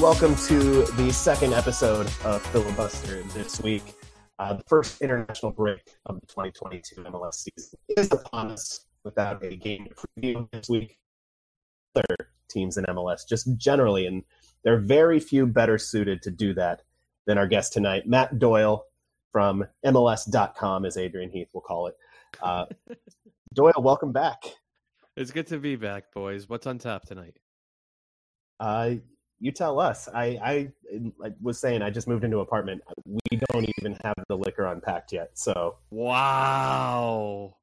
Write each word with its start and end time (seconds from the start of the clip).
Welcome 0.00 0.36
to 0.48 0.84
the 0.84 1.10
second 1.10 1.54
episode 1.54 2.06
of 2.22 2.42
Filibuster 2.48 3.22
this 3.32 3.62
week. 3.62 3.94
Uh, 4.38 4.52
the 4.52 4.62
first 4.64 5.00
international 5.00 5.52
break 5.52 5.90
of 6.04 6.20
the 6.20 6.26
2022 6.26 6.96
MLS 6.96 7.46
season 7.56 7.78
is 7.96 8.12
upon 8.12 8.50
us 8.50 8.84
without 9.04 9.42
a 9.42 9.56
game 9.56 9.86
to 9.86 9.94
preview 9.94 10.50
this 10.52 10.68
week. 10.68 10.98
Other 11.94 12.28
teams 12.50 12.76
in 12.76 12.84
MLS, 12.84 13.26
just 13.26 13.56
generally, 13.56 14.06
and 14.06 14.22
there 14.64 14.74
are 14.74 14.80
very 14.80 15.18
few 15.18 15.46
better 15.46 15.78
suited 15.78 16.20
to 16.22 16.30
do 16.30 16.52
that 16.52 16.82
than 17.26 17.38
our 17.38 17.46
guest 17.46 17.72
tonight, 17.72 18.06
Matt 18.06 18.38
Doyle 18.38 18.84
from 19.32 19.64
MLS.com, 19.84 20.84
as 20.84 20.98
Adrian 20.98 21.30
Heath 21.30 21.48
will 21.54 21.62
call 21.62 21.86
it. 21.86 21.96
Uh, 22.42 22.66
Doyle, 23.54 23.72
welcome 23.78 24.12
back. 24.12 24.42
It's 25.16 25.30
good 25.30 25.46
to 25.46 25.58
be 25.58 25.76
back, 25.76 26.12
boys. 26.12 26.50
What's 26.50 26.66
on 26.66 26.78
tap 26.78 27.06
tonight? 27.06 27.38
Uh, 28.60 28.96
you 29.38 29.52
tell 29.52 29.78
us. 29.78 30.08
I, 30.14 30.24
I, 30.42 30.72
I 31.24 31.32
was 31.40 31.58
saying 31.58 31.82
I 31.82 31.90
just 31.90 32.08
moved 32.08 32.24
into 32.24 32.38
an 32.38 32.42
apartment. 32.42 32.82
We 33.04 33.40
don't 33.50 33.68
even 33.78 33.96
have 34.02 34.14
the 34.28 34.36
liquor 34.36 34.66
unpacked 34.66 35.12
yet. 35.12 35.30
So 35.34 35.76
wow, 35.90 37.56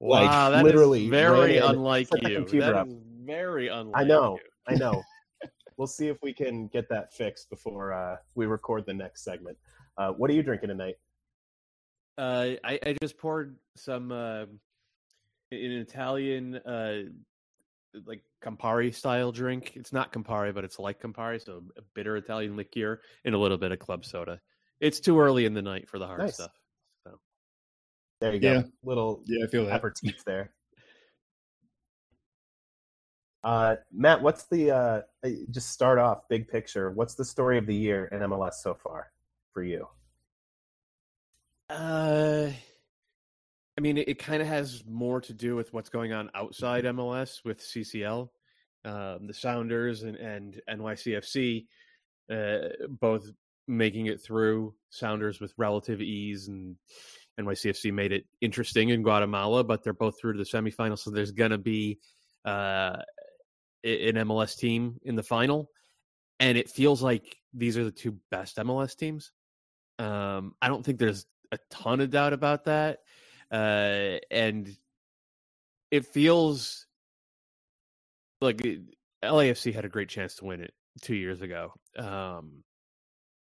like, 0.00 0.28
wow, 0.30 0.50
that 0.50 0.64
literally 0.64 1.08
very 1.08 1.58
unlike 1.58 2.08
you. 2.22 2.44
That 2.60 2.74
up. 2.74 2.88
is 2.88 2.94
very 3.24 3.68
unlike. 3.68 4.06
You. 4.06 4.14
I 4.14 4.16
know. 4.16 4.38
I 4.66 4.74
know. 4.76 5.02
we'll 5.76 5.86
see 5.86 6.08
if 6.08 6.16
we 6.22 6.32
can 6.32 6.68
get 6.68 6.88
that 6.88 7.12
fixed 7.12 7.50
before 7.50 7.92
uh, 7.92 8.16
we 8.34 8.46
record 8.46 8.86
the 8.86 8.94
next 8.94 9.24
segment. 9.24 9.56
Uh, 9.98 10.10
what 10.12 10.30
are 10.30 10.34
you 10.34 10.42
drinking 10.42 10.68
tonight? 10.68 10.96
Uh, 12.16 12.50
I, 12.64 12.78
I 12.86 12.96
just 13.00 13.18
poured 13.18 13.56
some 13.76 14.12
uh, 14.12 14.42
an 14.42 14.50
Italian 15.50 16.56
uh, 16.56 17.02
like 18.06 18.22
Campari 18.44 18.94
style 18.94 19.32
drink. 19.32 19.72
It's 19.74 19.92
not 19.92 20.12
Campari, 20.12 20.54
but 20.54 20.64
it's 20.64 20.78
like 20.78 21.00
Campari, 21.00 21.42
so 21.42 21.62
a 21.76 21.82
bitter 21.94 22.16
Italian 22.16 22.56
liqueur 22.56 23.00
and 23.24 23.34
a 23.34 23.38
little 23.38 23.56
bit 23.58 23.72
of 23.72 23.78
club 23.78 24.04
soda. 24.04 24.40
It's 24.80 25.00
too 25.00 25.18
early 25.20 25.46
in 25.46 25.54
the 25.54 25.62
night 25.62 25.88
for 25.88 25.98
the 25.98 26.06
hard 26.06 26.20
Nice. 26.20 26.34
stuff. 26.34 26.52
So 27.04 27.18
There 28.20 28.34
you 28.34 28.40
go. 28.40 28.52
Yeah. 28.52 28.62
Little 28.82 29.22
Yeah, 29.26 29.44
I 29.46 29.48
feel 29.48 29.64
that. 29.66 29.76
aperitif 29.76 30.24
there. 30.24 30.52
Uh, 33.42 33.76
Matt, 33.92 34.22
what's 34.22 34.44
the 34.46 34.70
uh, 34.70 35.00
uh, 35.22 35.28
just 35.50 35.70
start 35.70 35.98
off 35.98 36.28
big 36.28 36.48
picture? 36.48 36.90
What's 36.90 37.14
the 37.14 37.24
story 37.26 37.58
of 37.58 37.66
the 37.66 37.74
year 37.74 38.06
in 38.06 38.20
MLS 38.20 38.54
so 38.54 38.74
far 38.74 39.10
for 39.52 39.62
you? 39.62 39.86
Uh, 41.68 42.50
I 43.76 43.80
mean, 43.80 43.98
it, 43.98 44.08
it 44.08 44.18
kind 44.18 44.40
of 44.40 44.48
has 44.48 44.84
more 44.88 45.20
to 45.22 45.32
do 45.32 45.56
with 45.56 45.72
what's 45.72 45.88
going 45.88 46.12
on 46.12 46.30
outside 46.34 46.84
MLS 46.84 47.44
with 47.44 47.60
CCL, 47.60 48.28
um, 48.84 49.26
the 49.26 49.34
Sounders 49.34 50.02
and, 50.02 50.16
and 50.16 50.60
NYCFC, 50.70 51.66
uh, 52.30 52.68
both 52.88 53.30
making 53.66 54.06
it 54.06 54.22
through. 54.22 54.74
Sounders 54.90 55.40
with 55.40 55.52
relative 55.56 56.00
ease, 56.00 56.48
and 56.48 56.76
NYCFC 57.40 57.92
made 57.92 58.12
it 58.12 58.24
interesting 58.40 58.90
in 58.90 59.02
Guatemala, 59.02 59.64
but 59.64 59.82
they're 59.82 59.92
both 59.92 60.20
through 60.20 60.34
to 60.34 60.38
the 60.38 60.44
semifinals. 60.44 61.00
So 61.00 61.10
there's 61.10 61.32
going 61.32 61.50
to 61.50 61.58
be 61.58 61.98
uh, 62.44 62.96
an 63.82 64.14
MLS 64.14 64.56
team 64.56 64.98
in 65.02 65.16
the 65.16 65.22
final, 65.22 65.68
and 66.38 66.56
it 66.56 66.70
feels 66.70 67.02
like 67.02 67.36
these 67.52 67.76
are 67.76 67.84
the 67.84 67.90
two 67.90 68.16
best 68.30 68.56
MLS 68.58 68.96
teams. 68.96 69.32
Um, 69.98 70.54
I 70.62 70.68
don't 70.68 70.84
think 70.84 70.98
there's 70.98 71.26
a 71.52 71.58
ton 71.70 72.00
of 72.00 72.10
doubt 72.10 72.32
about 72.32 72.64
that. 72.64 72.98
Uh, 73.50 74.18
and 74.30 74.76
it 75.90 76.06
feels 76.06 76.86
like 78.40 78.64
it, 78.64 78.80
LAFC 79.22 79.74
had 79.74 79.84
a 79.84 79.88
great 79.88 80.08
chance 80.08 80.36
to 80.36 80.44
win 80.44 80.60
it 80.60 80.74
two 81.02 81.14
years 81.14 81.42
ago. 81.42 81.72
Um, 81.96 82.64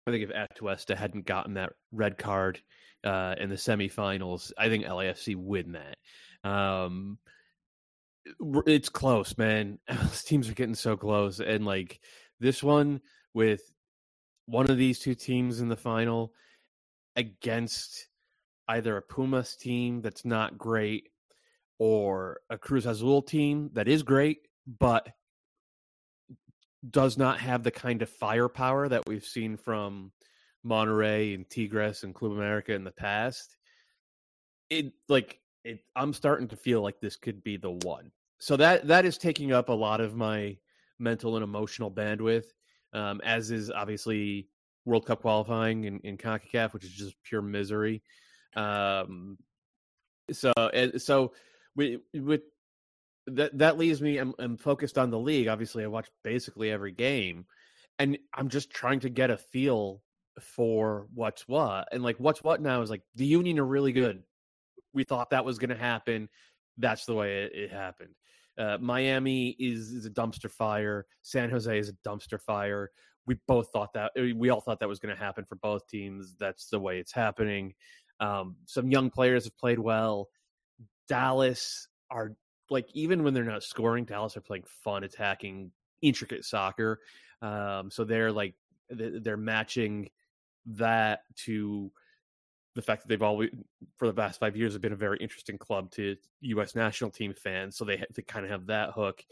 I 0.07 0.11
think 0.11 0.23
if 0.23 0.31
Atuesta 0.31 0.95
hadn't 0.95 1.25
gotten 1.25 1.55
that 1.55 1.73
red 1.91 2.17
card 2.17 2.61
uh, 3.03 3.35
in 3.39 3.49
the 3.49 3.55
semifinals, 3.55 4.51
I 4.57 4.69
think 4.69 4.85
LAFC 4.85 5.35
win 5.35 5.73
that. 5.73 6.49
Um, 6.49 7.17
it's 8.65 8.89
close, 8.89 9.37
man. 9.37 9.79
These 9.89 10.23
teams 10.23 10.49
are 10.49 10.53
getting 10.53 10.75
so 10.75 10.97
close, 10.97 11.39
and 11.39 11.65
like 11.65 11.99
this 12.39 12.63
one 12.63 13.01
with 13.33 13.61
one 14.45 14.69
of 14.69 14.77
these 14.77 14.99
two 14.99 15.15
teams 15.15 15.61
in 15.61 15.69
the 15.69 15.77
final 15.77 16.33
against 17.15 18.07
either 18.71 18.97
a 18.97 19.01
Pumas 19.01 19.55
team 19.55 20.01
that's 20.01 20.23
not 20.23 20.57
great 20.57 21.09
or 21.77 22.39
a 22.49 22.57
Cruz 22.57 22.85
Azul 22.85 23.21
team 23.21 23.69
that 23.73 23.87
is 23.87 24.01
great, 24.01 24.47
but 24.79 25.09
does 26.89 27.17
not 27.17 27.39
have 27.39 27.63
the 27.63 27.71
kind 27.71 28.01
of 28.01 28.09
firepower 28.09 28.87
that 28.87 29.05
we've 29.07 29.25
seen 29.25 29.57
from 29.57 30.11
Monterrey 30.65 31.35
and 31.35 31.49
Tigres 31.49 32.03
and 32.03 32.15
Club 32.15 32.31
America 32.31 32.73
in 32.73 32.83
the 32.83 32.91
past. 32.91 33.57
It 34.69 34.93
like 35.09 35.39
it 35.63 35.83
I'm 35.95 36.13
starting 36.13 36.47
to 36.47 36.55
feel 36.55 36.81
like 36.81 37.01
this 37.01 37.17
could 37.17 37.43
be 37.43 37.57
the 37.57 37.71
one. 37.71 38.11
So 38.39 38.55
that 38.55 38.87
that 38.87 39.05
is 39.05 39.17
taking 39.17 39.51
up 39.51 39.69
a 39.69 39.73
lot 39.73 40.01
of 40.01 40.15
my 40.15 40.57
mental 40.97 41.35
and 41.35 41.43
emotional 41.43 41.91
bandwidth. 41.91 42.45
Um, 42.93 43.21
as 43.23 43.51
is 43.51 43.69
obviously 43.69 44.47
World 44.85 45.05
Cup 45.05 45.21
qualifying 45.21 45.83
in, 45.83 45.99
in 45.99 46.17
CONCACAF, 46.17 46.73
which 46.73 46.83
is 46.83 46.91
just 46.91 47.15
pure 47.23 47.41
misery. 47.41 48.01
Um, 48.55 49.37
so 50.31 50.53
so 50.97 51.33
we 51.75 51.99
with 52.13 52.41
that 53.27 53.57
that 53.57 53.77
leaves 53.77 54.01
me. 54.01 54.17
I'm, 54.17 54.33
I'm 54.39 54.57
focused 54.57 54.97
on 54.97 55.09
the 55.09 55.19
league. 55.19 55.47
Obviously, 55.47 55.83
I 55.83 55.87
watch 55.87 56.09
basically 56.23 56.71
every 56.71 56.91
game, 56.91 57.45
and 57.99 58.17
I'm 58.33 58.49
just 58.49 58.71
trying 58.71 58.99
to 59.01 59.09
get 59.09 59.29
a 59.29 59.37
feel 59.37 60.01
for 60.39 61.07
what's 61.13 61.47
what. 61.47 61.87
And 61.91 62.03
like 62.03 62.17
what's 62.17 62.43
what 62.43 62.61
now 62.61 62.81
is 62.81 62.89
like 62.89 63.03
the 63.15 63.25
Union 63.25 63.59
are 63.59 63.65
really 63.65 63.91
good. 63.91 64.23
We 64.93 65.03
thought 65.03 65.29
that 65.31 65.45
was 65.45 65.59
going 65.59 65.69
to 65.69 65.77
happen. 65.77 66.29
That's 66.77 67.05
the 67.05 67.13
way 67.13 67.43
it, 67.43 67.51
it 67.53 67.71
happened. 67.71 68.15
Uh, 68.57 68.77
Miami 68.79 69.55
is 69.59 69.91
is 69.91 70.05
a 70.05 70.09
dumpster 70.09 70.49
fire. 70.49 71.05
San 71.21 71.49
Jose 71.49 71.77
is 71.77 71.89
a 71.89 72.07
dumpster 72.07 72.39
fire. 72.39 72.91
We 73.27 73.37
both 73.47 73.69
thought 73.71 73.93
that 73.93 74.11
we 74.15 74.49
all 74.49 74.61
thought 74.61 74.79
that 74.79 74.89
was 74.89 74.99
going 74.99 75.15
to 75.15 75.21
happen 75.21 75.45
for 75.45 75.55
both 75.55 75.87
teams. 75.87 76.35
That's 76.39 76.67
the 76.67 76.79
way 76.79 76.99
it's 76.99 77.13
happening. 77.13 77.73
Um, 78.21 78.55
some 78.65 78.89
young 78.89 79.09
players 79.09 79.43
have 79.45 79.57
played 79.57 79.79
well. 79.79 80.29
Dallas 81.09 81.87
are 82.09 82.33
like 82.69 82.87
even 82.93 83.23
when 83.23 83.33
they're 83.33 83.43
not 83.43 83.63
scoring, 83.63 84.05
Dallas 84.05 84.37
are 84.37 84.41
playing 84.41 84.63
fun, 84.83 85.03
attacking, 85.03 85.71
intricate 86.01 86.45
soccer. 86.45 86.99
Um, 87.41 87.91
so 87.91 88.03
they're 88.05 88.31
like 88.31 88.55
they- 88.89 89.19
they're 89.19 89.35
matching 89.37 90.09
that 90.67 91.21
to 91.35 91.91
the 92.75 92.81
fact 92.81 93.01
that 93.01 93.09
they've 93.09 93.21
always 93.23 93.49
for 93.97 94.07
the 94.07 94.13
past 94.13 94.39
five 94.39 94.55
years 94.55 94.73
have 94.73 94.81
been 94.81 94.93
a 94.93 94.95
very 94.97 95.17
interesting 95.17 95.57
club 95.57 95.91
to 95.91 96.15
U.S. 96.41 96.75
national 96.75 97.09
team 97.09 97.33
fans. 97.33 97.75
So 97.75 97.83
they 97.83 98.05
they 98.15 98.21
kind 98.21 98.45
of 98.45 98.51
have 98.51 98.67
that 98.67 98.91
hook. 98.91 99.25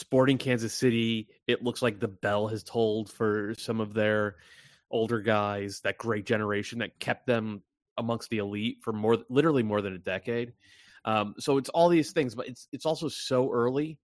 Sporting 0.00 0.38
Kansas 0.38 0.74
City, 0.74 1.28
it 1.46 1.62
looks 1.62 1.80
like 1.82 2.00
the 2.00 2.08
bell 2.08 2.48
has 2.48 2.62
tolled 2.62 3.10
for 3.10 3.54
some 3.56 3.80
of 3.80 3.94
their 3.94 4.36
older 4.90 5.20
guys, 5.20 5.80
that 5.80 5.98
great 5.98 6.26
generation 6.26 6.78
that 6.80 6.98
kept 6.98 7.26
them 7.26 7.62
amongst 7.98 8.30
the 8.30 8.38
elite 8.38 8.78
for 8.82 8.92
more, 8.92 9.18
literally 9.28 9.62
more 9.62 9.80
than 9.80 9.94
a 9.94 9.98
decade. 9.98 10.52
Um, 11.04 11.34
so 11.38 11.56
it's 11.58 11.68
all 11.70 11.88
these 11.88 12.12
things, 12.12 12.34
but 12.34 12.48
it's 12.48 12.68
it's 12.72 12.86
also 12.86 13.08
so 13.08 13.50
early 13.52 13.98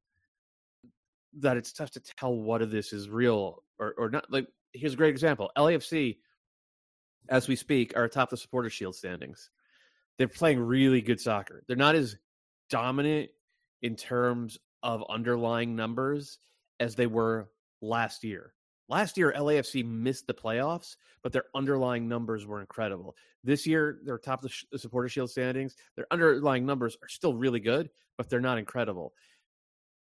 that 1.38 1.56
it's 1.56 1.72
tough 1.72 1.90
to 1.92 2.00
tell 2.00 2.34
what 2.34 2.62
of 2.62 2.70
this 2.70 2.92
is 2.92 3.08
real 3.08 3.62
or 3.78 3.94
or 3.98 4.10
not. 4.10 4.30
Like 4.30 4.46
here's 4.72 4.94
a 4.94 4.96
great 4.96 5.10
example: 5.10 5.50
LAFC, 5.56 6.18
as 7.28 7.48
we 7.48 7.56
speak, 7.56 7.96
are 7.96 8.04
atop 8.04 8.30
the 8.30 8.36
supporter 8.36 8.70
shield 8.70 8.94
standings. 8.94 9.50
They're 10.18 10.28
playing 10.28 10.60
really 10.60 11.00
good 11.00 11.20
soccer. 11.20 11.64
They're 11.66 11.76
not 11.76 11.96
as 11.96 12.16
dominant 12.70 13.30
in 13.82 13.96
terms 13.96 14.58
of 14.82 15.02
underlying 15.08 15.74
numbers 15.74 16.38
as 16.78 16.94
they 16.94 17.06
were 17.06 17.48
last 17.80 18.22
year. 18.22 18.54
Last 18.88 19.16
year, 19.16 19.32
LAFC 19.36 19.84
missed 19.84 20.26
the 20.26 20.34
playoffs, 20.34 20.96
but 21.22 21.32
their 21.32 21.44
underlying 21.54 22.08
numbers 22.08 22.46
were 22.46 22.60
incredible. 22.60 23.16
This 23.44 23.66
year, 23.66 24.00
they're 24.04 24.18
top 24.18 24.44
of 24.44 24.52
the 24.70 24.78
supporter 24.78 25.08
shield 25.08 25.30
standings. 25.30 25.76
Their 25.96 26.06
underlying 26.10 26.66
numbers 26.66 26.96
are 27.02 27.08
still 27.08 27.34
really 27.34 27.60
good, 27.60 27.90
but 28.16 28.28
they're 28.28 28.40
not 28.40 28.58
incredible. 28.58 29.14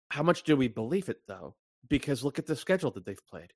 How 0.09 0.23
much 0.23 0.43
do 0.43 0.55
we 0.55 0.67
believe 0.67 1.09
it 1.09 1.21
though? 1.27 1.55
Because 1.89 2.23
look 2.23 2.39
at 2.39 2.45
the 2.45 2.55
schedule 2.55 2.91
that 2.91 3.05
they've 3.05 3.27
played. 3.27 3.53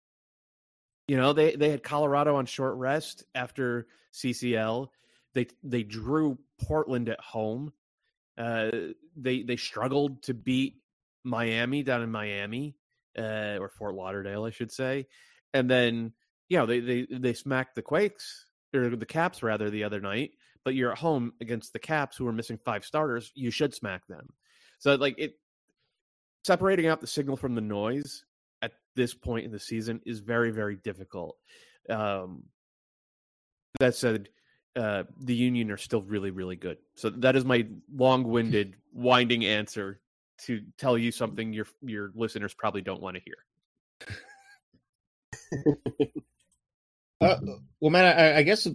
You 1.07 1.17
know, 1.17 1.33
they 1.33 1.55
they 1.55 1.69
had 1.69 1.83
Colorado 1.83 2.35
on 2.35 2.45
short 2.45 2.75
rest 2.75 3.23
after 3.35 3.87
CCL. 4.13 4.87
They 5.33 5.47
they 5.63 5.83
drew 5.83 6.37
Portland 6.61 7.09
at 7.09 7.19
home. 7.19 7.71
Uh, 8.37 8.71
they 9.15 9.43
they 9.43 9.55
struggled 9.55 10.23
to 10.23 10.33
beat 10.33 10.81
Miami 11.23 11.83
down 11.83 12.01
in 12.01 12.11
Miami 12.11 12.75
uh, 13.17 13.57
or 13.59 13.69
Fort 13.69 13.95
Lauderdale, 13.95 14.45
I 14.45 14.51
should 14.51 14.71
say, 14.71 15.07
and 15.53 15.69
then 15.69 16.13
you 16.49 16.57
know 16.57 16.65
they 16.65 16.79
they 16.79 17.07
they 17.09 17.33
smacked 17.33 17.75
the 17.75 17.81
Quakes 17.81 18.45
or 18.73 18.95
the 18.95 19.05
Caps 19.05 19.43
rather 19.43 19.69
the 19.69 19.83
other 19.83 19.99
night. 19.99 20.31
But 20.63 20.75
you're 20.75 20.91
at 20.91 20.97
home 20.97 21.33
against 21.39 21.71
the 21.71 21.79
Caps, 21.79 22.17
who 22.17 22.27
are 22.27 22.33
missing 22.33 22.59
five 22.63 22.83
starters. 22.83 23.31
You 23.35 23.51
should 23.51 23.73
smack 23.73 24.05
them. 24.07 24.27
So 24.79 24.95
like 24.95 25.15
it, 25.17 25.39
separating 26.45 26.87
out 26.87 27.01
the 27.01 27.07
signal 27.07 27.37
from 27.37 27.55
the 27.55 27.61
noise 27.61 28.25
at 28.61 28.73
this 28.95 29.13
point 29.13 29.45
in 29.45 29.51
the 29.51 29.59
season 29.59 30.01
is 30.05 30.19
very 30.19 30.51
very 30.51 30.75
difficult. 30.75 31.37
Um, 31.89 32.43
that 33.79 33.95
said, 33.95 34.29
uh, 34.75 35.03
the 35.19 35.35
Union 35.35 35.71
are 35.71 35.77
still 35.77 36.01
really 36.01 36.31
really 36.31 36.55
good. 36.55 36.77
So 36.95 37.09
that 37.09 37.35
is 37.35 37.45
my 37.45 37.65
long 37.93 38.23
winded 38.23 38.75
winding 38.93 39.45
answer 39.45 40.01
to 40.45 40.61
tell 40.77 40.97
you 40.97 41.11
something 41.11 41.53
your 41.53 41.67
your 41.81 42.11
listeners 42.15 42.53
probably 42.53 42.81
don't 42.81 43.01
want 43.01 43.17
to 43.17 43.21
hear. 43.23 43.35
uh, 47.21 47.37
well, 47.79 47.91
man, 47.91 48.05
I, 48.05 48.37
I, 48.37 48.43
guess 48.43 48.67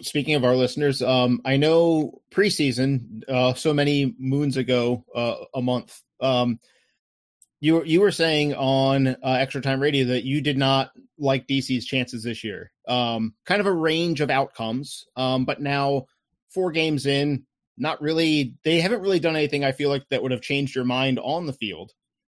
speaking 0.00 0.34
of 0.34 0.44
our 0.44 0.54
listeners, 0.54 1.02
um, 1.02 1.40
I 1.44 1.56
know 1.56 2.20
preseason, 2.30 3.22
uh, 3.28 3.54
so 3.54 3.72
many 3.72 4.14
moons 4.18 4.56
ago, 4.56 5.04
uh, 5.14 5.36
a 5.54 5.62
month, 5.62 6.00
um, 6.20 6.60
you 7.60 7.82
you 7.84 8.00
were 8.00 8.12
saying 8.12 8.54
on 8.54 9.08
uh, 9.08 9.16
extra 9.22 9.60
time 9.60 9.80
radio 9.80 10.06
that 10.06 10.24
you 10.24 10.40
did 10.40 10.56
not 10.56 10.90
like 11.18 11.48
DC's 11.48 11.86
chances 11.86 12.22
this 12.22 12.44
year. 12.44 12.70
Um, 12.86 13.34
kind 13.44 13.60
of 13.60 13.66
a 13.66 13.72
range 13.72 14.20
of 14.20 14.30
outcomes, 14.30 15.06
um, 15.16 15.44
but 15.44 15.60
now 15.60 16.06
four 16.50 16.70
games 16.70 17.06
in, 17.06 17.44
not 17.78 18.00
really 18.00 18.54
they 18.64 18.80
haven't 18.80 19.00
really 19.00 19.20
done 19.20 19.36
anything 19.36 19.64
i 19.64 19.72
feel 19.72 19.88
like 19.88 20.08
that 20.10 20.22
would 20.22 20.32
have 20.32 20.40
changed 20.40 20.74
your 20.74 20.84
mind 20.84 21.18
on 21.18 21.46
the 21.46 21.52
field. 21.52 21.92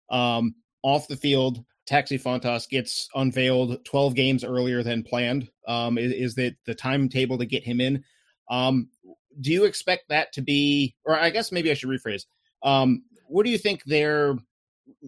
Um, 0.09 0.55
off 0.83 1.07
the 1.07 1.17
field 1.17 1.63
taxi 1.87 2.17
Fountas 2.17 2.67
gets 2.69 3.09
unveiled 3.15 3.83
12 3.85 4.15
games 4.15 4.43
earlier 4.43 4.83
than 4.83 5.03
planned. 5.03 5.49
Um, 5.67 5.97
is, 5.97 6.11
is 6.11 6.35
that 6.35 6.55
the 6.65 6.75
timetable 6.75 7.37
to 7.37 7.45
get 7.45 7.63
him 7.63 7.79
in? 7.79 8.03
Um, 8.49 8.89
do 9.41 9.51
you 9.51 9.65
expect 9.65 10.09
that 10.09 10.31
to 10.33 10.41
be 10.41 10.95
or 11.05 11.19
i 11.19 11.29
guess 11.29 11.51
maybe 11.51 11.71
i 11.71 11.73
should 11.73 11.89
rephrase. 11.89 12.23
Um, 12.63 13.03
what 13.27 13.45
do 13.45 13.51
you 13.51 13.57
think 13.57 13.83
their 13.83 14.35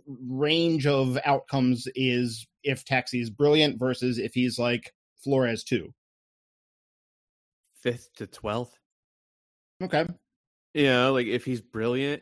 range 0.07 0.88
of 0.88 1.18
outcomes 1.24 1.88
is 1.95 2.48
if 2.63 2.83
taxi 2.83 3.22
is 3.22 3.30
brilliant 3.30 3.80
versus 3.80 4.18
if 4.18 4.33
he's 4.33 4.60
like 4.60 4.94
flores 5.24 5.63
too 5.63 5.94
fifth 7.81 8.10
to 8.16 8.28
12th 8.28 8.72
okay 9.81 10.06
you 10.78 10.84
know, 10.84 11.12
like 11.12 11.26
if 11.26 11.44
he's 11.44 11.60
brilliant, 11.60 12.22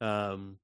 um, 0.00 0.58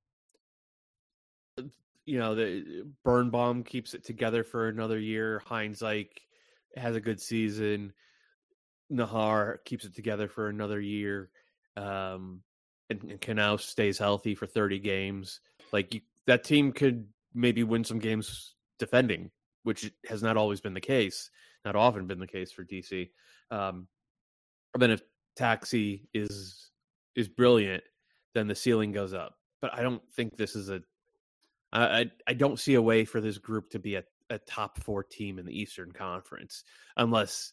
you 2.05 2.19
know, 2.19 2.35
the 2.35 2.85
Birnbaum 3.05 3.63
keeps 3.63 3.95
it 3.95 4.05
together 4.05 4.43
for 4.43 4.67
another 4.67 4.99
year. 4.99 5.41
Hines-Ike 5.47 6.23
has 6.75 6.97
a 6.97 7.01
good 7.01 7.21
season. 7.21 7.93
Najar 8.93 9.59
keeps 9.65 9.85
it 9.85 9.95
together 9.95 10.27
for 10.27 10.49
another 10.49 10.81
year. 10.81 11.31
Um, 11.77 12.41
and, 12.91 13.01
and 13.05 13.21
Canouse 13.21 13.61
stays 13.61 13.97
healthy 13.97 14.35
for 14.35 14.49
30 14.49 14.81
games. 14.81 15.41
Like 15.73 15.95
you, 15.95 16.01
that 16.27 16.43
team 16.43 16.73
could 16.73 17.07
maybe 17.33 17.63
win 17.63 17.85
some 17.85 18.01
games 18.01 18.57
defending, 18.81 19.31
which 19.63 19.93
has 20.09 20.21
not 20.21 20.37
always 20.37 20.61
been 20.61 20.75
the 20.75 20.81
case, 20.81 21.31
not 21.65 21.77
often 21.77 22.09
been 22.09 22.19
the 22.19 22.27
case 22.27 22.51
for 22.51 22.65
DC. 22.65 23.11
Um, 23.53 23.87
and 24.75 24.83
then 24.83 24.91
if 24.91 25.03
Taxi 25.37 26.09
is 26.13 26.70
is 27.17 27.29
brilliant, 27.29 27.83
then 28.35 28.49
the 28.49 28.55
ceiling 28.55 28.93
goes 28.93 29.13
up. 29.13 29.35
But 29.61 29.75
I 29.75 29.83
don't 29.83 30.03
think 30.13 30.37
this 30.37 30.57
is 30.57 30.71
a. 30.71 30.81
I 31.73 32.11
I 32.27 32.35
don't 32.35 32.59
see 32.59 32.75
a 32.75 32.83
way 32.83 33.05
for 33.05 33.21
this 33.21 33.39
group 33.39 33.71
to 33.71 33.79
be 33.79 33.95
a, 33.95 34.05
a 34.29 34.39
top 34.39 34.83
four 34.83 35.05
team 35.05 35.39
in 35.39 35.47
the 35.47 35.57
Eastern 35.57 35.93
Conference 35.93 36.65
unless 36.97 37.53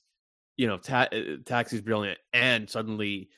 you 0.56 0.68
know 0.68 0.78
ta- 0.78 1.10
uh, 1.12 1.38
Taxi's 1.46 1.82
brilliant 1.82 2.18
and 2.34 2.68
suddenly 2.68 3.30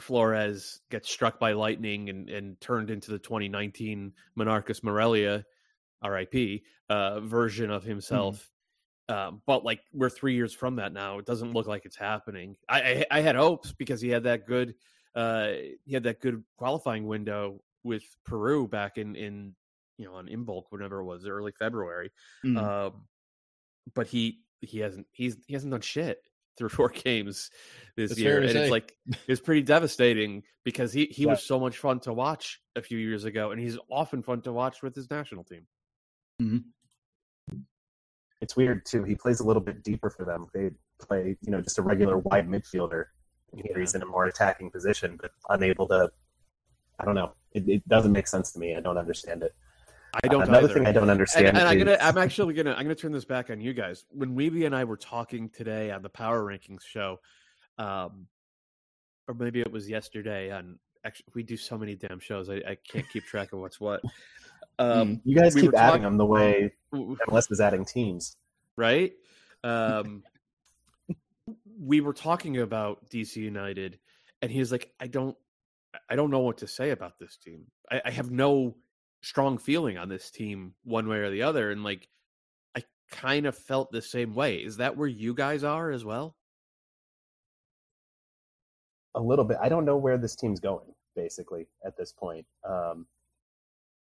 Flores 0.00 0.80
gets 0.90 1.10
struck 1.10 1.38
by 1.38 1.52
lightning 1.52 2.08
and 2.08 2.30
and 2.30 2.60
turned 2.60 2.90
into 2.90 3.10
the 3.10 3.18
2019 3.18 4.12
Monarcas 4.38 4.82
Morelia, 4.82 5.44
R.I.P. 6.02 6.64
Uh, 6.88 7.20
version 7.20 7.70
of 7.70 7.82
hmm. 7.82 7.90
himself. 7.90 8.50
Mm. 9.10 9.40
But 9.46 9.64
like 9.64 9.80
we're 9.92 10.10
three 10.10 10.34
years 10.34 10.52
from 10.52 10.76
that 10.76 10.92
now. 10.92 11.18
It 11.18 11.26
doesn't 11.26 11.52
look 11.52 11.66
like 11.66 11.84
it's 11.84 11.96
happening. 11.96 12.56
I, 12.68 12.80
I, 12.80 13.04
I 13.12 13.20
had 13.20 13.36
hopes 13.36 13.72
because 13.72 14.00
he 14.00 14.08
had 14.08 14.24
that 14.24 14.46
good 14.46 14.74
uh, 15.16 15.52
he 15.84 15.94
had 15.94 16.04
that 16.04 16.20
good 16.20 16.44
qualifying 16.58 17.06
window 17.06 17.60
with 17.82 18.04
Peru 18.24 18.68
back 18.68 18.98
in 18.98 19.16
in 19.16 19.54
you 19.98 20.04
know 20.04 20.14
on 20.14 20.26
Imbolc 20.26 20.64
whenever 20.70 21.00
it 21.00 21.04
was 21.04 21.26
early 21.26 21.52
February. 21.52 22.12
Mm. 22.44 22.58
Uh, 22.58 22.90
but 23.94 24.06
he 24.06 24.40
he 24.60 24.80
hasn't 24.80 25.06
he's 25.10 25.36
he 25.46 25.54
hasn't 25.54 25.72
done 25.72 25.80
shit 25.80 26.18
through 26.58 26.68
four 26.70 26.90
games 26.90 27.50
this 27.96 28.10
That's 28.10 28.20
year, 28.20 28.40
and 28.40 28.50
say. 28.50 28.62
it's 28.62 28.70
like 28.70 28.94
it's 29.26 29.40
pretty 29.40 29.62
devastating 29.62 30.42
because 30.64 30.92
he 30.92 31.06
he 31.06 31.24
yeah. 31.24 31.30
was 31.30 31.42
so 31.42 31.58
much 31.58 31.78
fun 31.78 32.00
to 32.00 32.12
watch 32.12 32.60
a 32.76 32.82
few 32.82 32.98
years 32.98 33.24
ago, 33.24 33.50
and 33.52 33.60
he's 33.60 33.78
often 33.90 34.22
fun 34.22 34.42
to 34.42 34.52
watch 34.52 34.82
with 34.82 34.94
his 34.94 35.10
national 35.10 35.44
team. 35.44 35.66
Mm-hmm. 36.42 36.58
It's 38.42 38.54
weird 38.54 38.84
too. 38.84 39.02
He 39.02 39.14
plays 39.14 39.40
a 39.40 39.44
little 39.44 39.62
bit 39.62 39.82
deeper 39.82 40.10
for 40.10 40.24
them. 40.26 40.46
They 40.52 40.70
play, 41.00 41.36
you 41.40 41.50
know, 41.50 41.62
just 41.62 41.78
a 41.78 41.82
regular 41.82 42.18
wide 42.18 42.46
midfielder, 42.46 43.06
here 43.54 43.78
he's 43.78 43.94
in 43.94 44.02
a 44.02 44.06
more 44.06 44.26
attacking 44.26 44.70
position, 44.70 45.18
but 45.20 45.32
unable 45.48 45.86
to. 45.88 46.10
I 46.98 47.04
don't 47.04 47.14
know. 47.14 47.32
It, 47.52 47.68
it 47.68 47.88
doesn't 47.88 48.12
make 48.12 48.26
sense 48.26 48.52
to 48.52 48.58
me. 48.58 48.76
I 48.76 48.80
don't 48.80 48.98
understand 48.98 49.42
it. 49.42 49.54
I 50.24 50.28
don't. 50.28 50.42
Uh, 50.42 50.46
another 50.46 50.64
either. 50.64 50.74
thing 50.74 50.86
I 50.86 50.92
don't 50.92 51.10
understand. 51.10 51.48
And, 51.48 51.58
and 51.58 51.68
I'm 51.68 51.78
gonna. 51.78 51.98
I'm 52.00 52.18
actually 52.18 52.54
gonna. 52.54 52.72
I'm 52.72 52.84
gonna 52.84 52.94
turn 52.94 53.12
this 53.12 53.24
back 53.24 53.50
on 53.50 53.60
you 53.60 53.74
guys. 53.74 54.04
When 54.10 54.34
Wiebe 54.34 54.66
and 54.66 54.74
I 54.74 54.84
were 54.84 54.96
talking 54.96 55.50
today 55.50 55.90
on 55.90 56.02
the 56.02 56.08
Power 56.08 56.42
Rankings 56.42 56.82
show, 56.82 57.20
um, 57.78 58.26
or 59.28 59.34
maybe 59.34 59.60
it 59.60 59.70
was 59.70 59.88
yesterday. 59.88 60.50
On 60.52 60.78
actually, 61.04 61.26
we 61.34 61.42
do 61.42 61.56
so 61.56 61.76
many 61.76 61.94
damn 61.94 62.18
shows. 62.18 62.48
I, 62.48 62.56
I 62.56 62.76
can't 62.88 63.08
keep 63.10 63.24
track 63.24 63.52
of 63.52 63.60
what's 63.60 63.80
what. 63.80 64.02
Um, 64.78 65.20
you 65.24 65.34
guys 65.34 65.54
we 65.54 65.62
keep 65.62 65.74
adding 65.74 66.02
talk- 66.02 66.10
them 66.10 66.16
the 66.18 66.26
way 66.26 66.72
MLS 66.92 67.50
is 67.50 67.60
adding 67.60 67.84
teams, 67.84 68.36
right? 68.76 69.12
Um, 69.64 70.22
we 71.78 72.00
were 72.00 72.12
talking 72.12 72.58
about 72.58 73.08
DC 73.10 73.36
United, 73.36 73.98
and 74.42 74.50
he 74.50 74.58
was 74.58 74.72
like, 74.72 74.92
"I 75.00 75.06
don't, 75.06 75.36
I 76.10 76.16
don't 76.16 76.30
know 76.30 76.40
what 76.40 76.58
to 76.58 76.66
say 76.66 76.90
about 76.90 77.18
this 77.18 77.36
team. 77.36 77.66
I, 77.90 78.02
I 78.06 78.10
have 78.10 78.30
no 78.30 78.76
strong 79.22 79.58
feeling 79.58 79.98
on 79.98 80.08
this 80.08 80.30
team, 80.30 80.74
one 80.84 81.08
way 81.08 81.18
or 81.18 81.30
the 81.30 81.42
other." 81.42 81.70
And 81.70 81.84
like, 81.84 82.08
I 82.76 82.82
kind 83.10 83.46
of 83.46 83.56
felt 83.56 83.90
the 83.90 84.02
same 84.02 84.34
way. 84.34 84.56
Is 84.56 84.78
that 84.78 84.96
where 84.96 85.08
you 85.08 85.34
guys 85.34 85.64
are 85.64 85.90
as 85.90 86.04
well? 86.04 86.36
A 89.14 89.20
little 89.20 89.44
bit. 89.44 89.58
I 89.60 89.68
don't 89.68 89.84
know 89.84 89.96
where 89.96 90.18
this 90.18 90.36
team's 90.36 90.60
going. 90.60 90.92
Basically, 91.14 91.66
at 91.84 91.96
this 91.96 92.12
point, 92.12 92.46
um, 92.68 93.06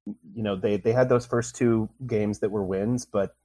you 0.06 0.44
know, 0.44 0.56
they 0.56 0.78
they 0.78 0.94
had 0.94 1.10
those 1.10 1.26
first 1.26 1.56
two 1.56 1.90
games 2.08 2.40
that 2.40 2.52
were 2.52 2.64
wins, 2.64 3.06
but 3.06 3.36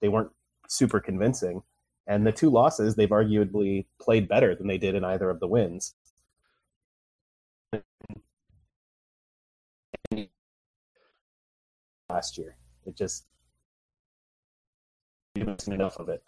they 0.00 0.08
weren't 0.08 0.30
super 0.68 1.00
convincing. 1.00 1.62
And 2.06 2.26
the 2.26 2.32
two 2.32 2.50
losses, 2.50 2.94
they've 2.94 3.08
arguably 3.08 3.86
played 4.00 4.28
better 4.28 4.54
than 4.54 4.68
they 4.68 4.78
did 4.78 4.94
in 4.94 5.04
either 5.04 5.28
of 5.28 5.40
the 5.40 5.48
wins. 5.48 5.94
Last 12.08 12.38
year, 12.38 12.56
it 12.86 12.96
just 12.96 13.24
enough 15.34 15.98
of 15.98 16.08
it. 16.08 16.22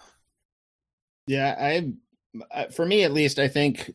Yeah, 1.29 1.55
I, 1.59 1.93
for 2.73 2.85
me 2.85 3.05
at 3.05 3.13
least, 3.13 3.39
I 3.39 3.49
think 3.49 3.95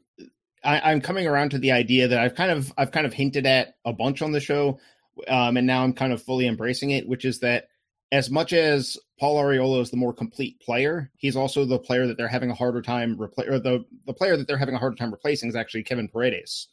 I, 0.64 0.92
am 0.92 1.02
coming 1.02 1.28
around 1.28 1.50
to 1.52 1.58
the 1.58 1.72
idea 1.72 2.08
that 2.08 2.20
I've 2.20 2.36
kind 2.36 2.52
of 2.52 2.72
I've 2.78 2.92
kind 2.92 3.06
of 3.06 3.14
hinted 3.14 3.46
at 3.46 3.76
a 3.86 3.92
bunch 3.92 4.22
on 4.22 4.32
the 4.32 4.40
show, 4.40 4.80
um, 5.28 5.58
and 5.58 5.68
now 5.68 5.84
I'm 5.84 5.94
kind 5.94 6.14
of 6.14 6.22
fully 6.22 6.48
embracing 6.48 6.92
it, 6.92 7.08
which 7.08 7.26
is 7.26 7.40
that 7.40 7.68
as 8.14 8.30
much 8.30 8.54
as 8.54 8.96
Paul 9.20 9.42
Arriola 9.42 9.82
is 9.82 9.90
the 9.90 9.98
more 9.98 10.14
complete 10.14 10.60
player, 10.60 11.10
he's 11.18 11.36
also 11.36 11.66
the 11.66 11.80
player 11.80 12.06
that 12.06 12.16
they're 12.16 12.28
having 12.28 12.52
a 12.52 12.56
harder 12.56 12.82
time 12.82 13.18
repla- 13.18 13.50
or 13.50 13.60
the 13.60 13.84
the 14.06 14.14
player 14.14 14.38
that 14.38 14.48
they're 14.48 14.58
having 14.58 14.76
a 14.76 14.80
harder 14.80 14.96
time 14.96 15.12
replacing 15.12 15.50
is 15.50 15.56
actually 15.56 15.84
Kevin 15.84 16.08
Paredes. 16.08 16.68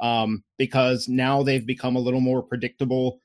Um, 0.00 0.44
because 0.58 1.08
now 1.08 1.42
they've 1.42 1.64
become 1.66 1.96
a 1.96 2.00
little 2.00 2.20
more 2.20 2.42
predictable. 2.42 3.20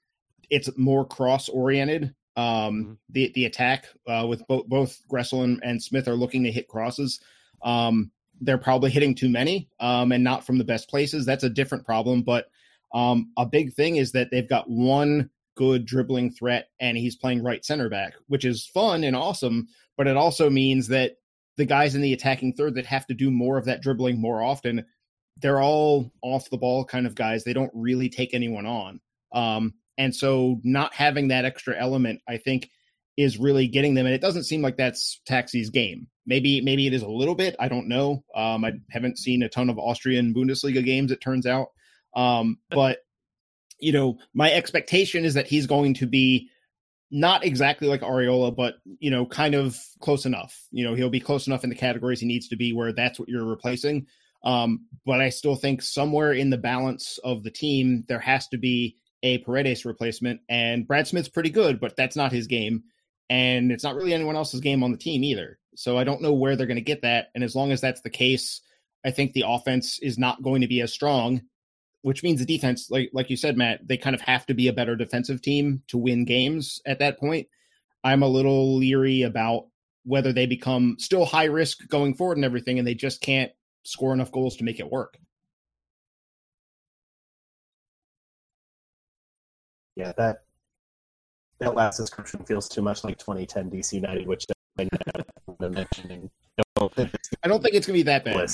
It's 0.50 0.70
more 0.78 1.06
cross 1.06 1.50
oriented. 1.50 2.16
Um, 2.38 2.46
Mm-hmm. 2.46 2.94
the 3.10 3.32
the 3.36 3.46
attack 3.46 3.88
uh, 4.08 4.26
with 4.30 4.48
both 4.48 4.68
both 4.68 5.02
Gressel 5.12 5.44
and, 5.44 5.60
and 5.64 5.84
Smith 5.84 6.08
are 6.08 6.16
looking 6.16 6.44
to 6.44 6.52
hit 6.52 6.68
crosses. 6.70 7.20
Um, 7.64 8.12
they're 8.40 8.60
probably 8.60 8.92
hitting 8.92 9.16
too 9.16 9.30
many 9.30 9.68
um, 9.80 10.12
and 10.14 10.24
not 10.24 10.46
from 10.46 10.58
the 10.58 10.64
best 10.64 10.90
places. 10.90 11.26
That's 11.26 11.44
a 11.44 11.50
different 11.50 11.84
problem. 11.84 12.22
But 12.22 12.46
um, 12.94 13.32
a 13.36 13.46
big 13.46 13.74
thing 13.74 13.98
is 13.98 14.12
that 14.14 14.30
they've 14.32 14.48
got 14.48 14.70
one 14.70 15.30
good 15.58 15.86
dribbling 15.86 16.32
threat, 16.32 16.70
and 16.80 16.98
he's 16.98 17.18
playing 17.18 17.44
right 17.44 17.66
center 17.66 17.90
back, 17.90 18.14
which 18.28 18.46
is 18.46 18.68
fun 18.68 19.04
and 19.04 19.16
awesome. 19.16 19.68
But 19.98 20.08
it 20.08 20.16
also 20.16 20.50
means 20.50 20.88
that 20.88 21.18
the 21.58 21.66
guys 21.66 21.96
in 21.96 22.02
the 22.02 22.14
attacking 22.14 22.54
third 22.54 22.76
that 22.76 22.86
have 22.86 23.06
to 23.08 23.14
do 23.14 23.30
more 23.32 23.58
of 23.58 23.66
that 23.66 23.82
dribbling 23.82 24.22
more 24.22 24.42
often, 24.42 24.86
they're 25.42 25.62
all 25.62 26.12
off 26.22 26.50
the 26.50 26.58
ball 26.58 26.86
kind 26.86 27.06
of 27.06 27.16
guys. 27.16 27.44
They 27.44 27.54
don't 27.54 27.72
really 27.74 28.10
take 28.10 28.34
anyone 28.34 28.66
on. 28.66 29.02
Um, 29.34 29.74
and 29.98 30.16
so 30.16 30.62
not 30.64 30.94
having 30.94 31.30
that 31.30 31.46
extra 31.46 31.76
element, 31.78 32.22
I 32.30 32.38
think, 32.38 32.70
is 33.18 33.40
really 33.40 33.68
getting 33.68 33.96
them. 33.96 34.06
And 34.06 34.14
it 34.14 34.22
doesn't 34.22 34.44
seem 34.44 34.62
like 34.62 34.78
that's 34.78 35.20
Taxi's 35.28 35.72
game. 35.72 36.08
Maybe 36.28 36.62
maybe 36.62 36.86
it 36.86 36.94
is 36.94 37.02
a 37.02 37.10
little 37.10 37.36
bit. 37.36 37.56
I 37.60 37.68
don't 37.68 37.88
know. 37.88 38.24
Um, 38.36 38.64
I 38.64 38.74
haven't 38.92 39.18
seen 39.18 39.42
a 39.42 39.50
ton 39.50 39.70
of 39.70 39.80
Austrian 39.80 40.34
Bundesliga 40.34 40.86
games. 40.86 41.12
It 41.12 41.22
turns 41.22 41.48
out, 41.48 41.70
um, 42.16 42.60
but 42.70 43.00
you 43.79 43.91
know, 43.91 44.17
my 44.34 44.51
expectation 44.51 45.25
is 45.25 45.36
that 45.36 45.48
he's 45.48 45.67
going 45.67 45.96
to 45.96 46.07
be 46.07 46.50
not 47.10 47.46
exactly 47.46 47.88
like 47.88 48.01
Arriola, 48.01 48.55
but 48.55 48.75
you 49.00 49.10
know, 49.12 49.25
kind 49.25 49.55
of 49.55 49.77
close 50.01 50.25
enough. 50.25 50.67
You 50.72 50.84
know, 50.84 50.93
he'll 50.93 51.10
be 51.10 51.19
close 51.19 51.48
enough 51.48 51.63
in 51.63 51.69
the 51.69 51.75
categories 51.75 52.19
he 52.19 52.25
needs 52.25 52.50
to 52.50 52.57
be 52.57 52.74
where 52.74 52.91
that's 52.91 53.19
what 53.19 53.29
you're 53.29 53.46
replacing. 53.46 54.07
Um, 54.43 54.86
but 55.05 55.22
I 55.22 55.29
still 55.29 55.55
think 55.55 55.81
somewhere 55.81 56.34
in 56.34 56.50
the 56.50 56.57
balance 56.57 57.19
of 57.24 57.43
the 57.43 57.51
team, 57.51 58.03
there 58.07 58.19
has 58.19 58.48
to 58.50 58.57
be 58.57 58.98
a 59.24 59.39
Paredes 59.39 59.86
replacement. 59.86 60.41
And 60.48 60.88
Brad 60.88 61.07
Smith's 61.07 61.29
pretty 61.29 61.50
good, 61.50 61.79
but 61.79 61.96
that's 61.96 62.15
not 62.15 62.31
his 62.31 62.48
game. 62.48 62.84
And 63.29 63.72
it's 63.72 63.84
not 63.84 63.96
really 63.96 64.13
anyone 64.13 64.36
else's 64.36 64.62
game 64.62 64.84
on 64.84 64.91
the 64.91 64.98
team 64.98 65.24
either. 65.24 65.60
So 65.75 65.98
I 65.98 66.03
don't 66.03 66.22
know 66.22 66.34
where 66.34 66.55
they're 66.55 66.67
going 66.67 66.77
to 66.77 66.81
get 66.81 67.01
that. 67.01 67.27
And 67.36 67.43
as 67.43 67.55
long 67.55 67.72
as 67.72 67.81
that's 67.81 68.01
the 68.01 68.10
case, 68.10 68.62
I 69.05 69.12
think 69.12 69.34
the 69.34 69.46
offense 69.48 70.00
is 70.00 70.17
not 70.17 70.41
going 70.41 70.62
to 70.62 70.67
be 70.67 70.81
as 70.81 70.93
strong, 70.93 71.41
which 72.01 72.24
means 72.24 72.39
the 72.39 72.46
defense, 72.46 72.89
like 72.89 73.10
like 73.13 73.30
you 73.30 73.38
said, 73.38 73.58
Matt, 73.58 73.88
they 73.88 73.98
kind 73.98 74.16
of 74.16 74.22
have 74.22 74.46
to 74.48 74.54
be 74.54 74.68
a 74.68 74.74
better 74.74 74.96
defensive 74.96 75.42
team 75.42 75.82
to 75.88 75.98
win 75.98 76.25
games 76.25 76.82
at 76.86 77.00
that 77.00 77.20
point. 77.20 77.48
I'm 78.04 78.24
a 78.24 78.27
little 78.27 78.77
leery 78.77 79.24
about 79.24 79.68
whether 80.06 80.32
they 80.32 80.46
become 80.46 80.96
still 81.00 81.25
high 81.25 81.46
risk 81.46 81.88
going 81.89 82.13
forward 82.13 82.38
and 82.38 82.46
everything, 82.46 82.80
and 82.80 82.88
they 82.88 82.96
just 82.96 83.22
can't 83.22 83.51
score 83.84 84.13
enough 84.13 84.32
goals 84.32 84.56
to 84.58 84.63
make 84.63 84.80
it 84.80 84.89
work. 84.89 85.18
Yeah, 89.96 90.13
that 90.18 90.44
that 91.60 91.75
last 91.75 91.98
description 91.98 92.46
feels 92.46 92.70
too 92.70 92.82
much 92.82 93.04
like 93.04 93.18
2010 93.18 93.72
DC 93.72 93.94
United, 93.94 94.27
which 94.27 94.46
I 94.80 94.88
mentioning. 95.70 96.30
I 97.44 97.48
don't 97.48 97.63
think 97.63 97.75
it's 97.75 97.88
gonna 97.88 97.98
be 97.98 98.04
that 98.04 98.24
bad. 98.24 98.50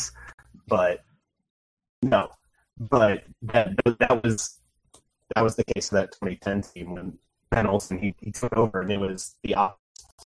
but 0.68 1.04
no, 2.02 2.30
but 2.90 3.24
that 3.42 3.76
that 4.00 4.24
was 4.24 4.60
that 5.36 5.44
was 5.44 5.56
the 5.56 5.64
case 5.64 5.92
of 5.92 5.96
that 5.96 6.12
2010 6.14 6.62
team 6.62 6.92
when 6.94 7.18
Ben 7.50 7.68
Olsen 7.68 8.00
he, 8.00 8.16
he 8.20 8.32
took 8.32 8.56
over 8.58 8.82
and 8.82 8.92
it 8.92 9.00
was 9.00 9.36
the 9.44 9.56
op 9.56 9.80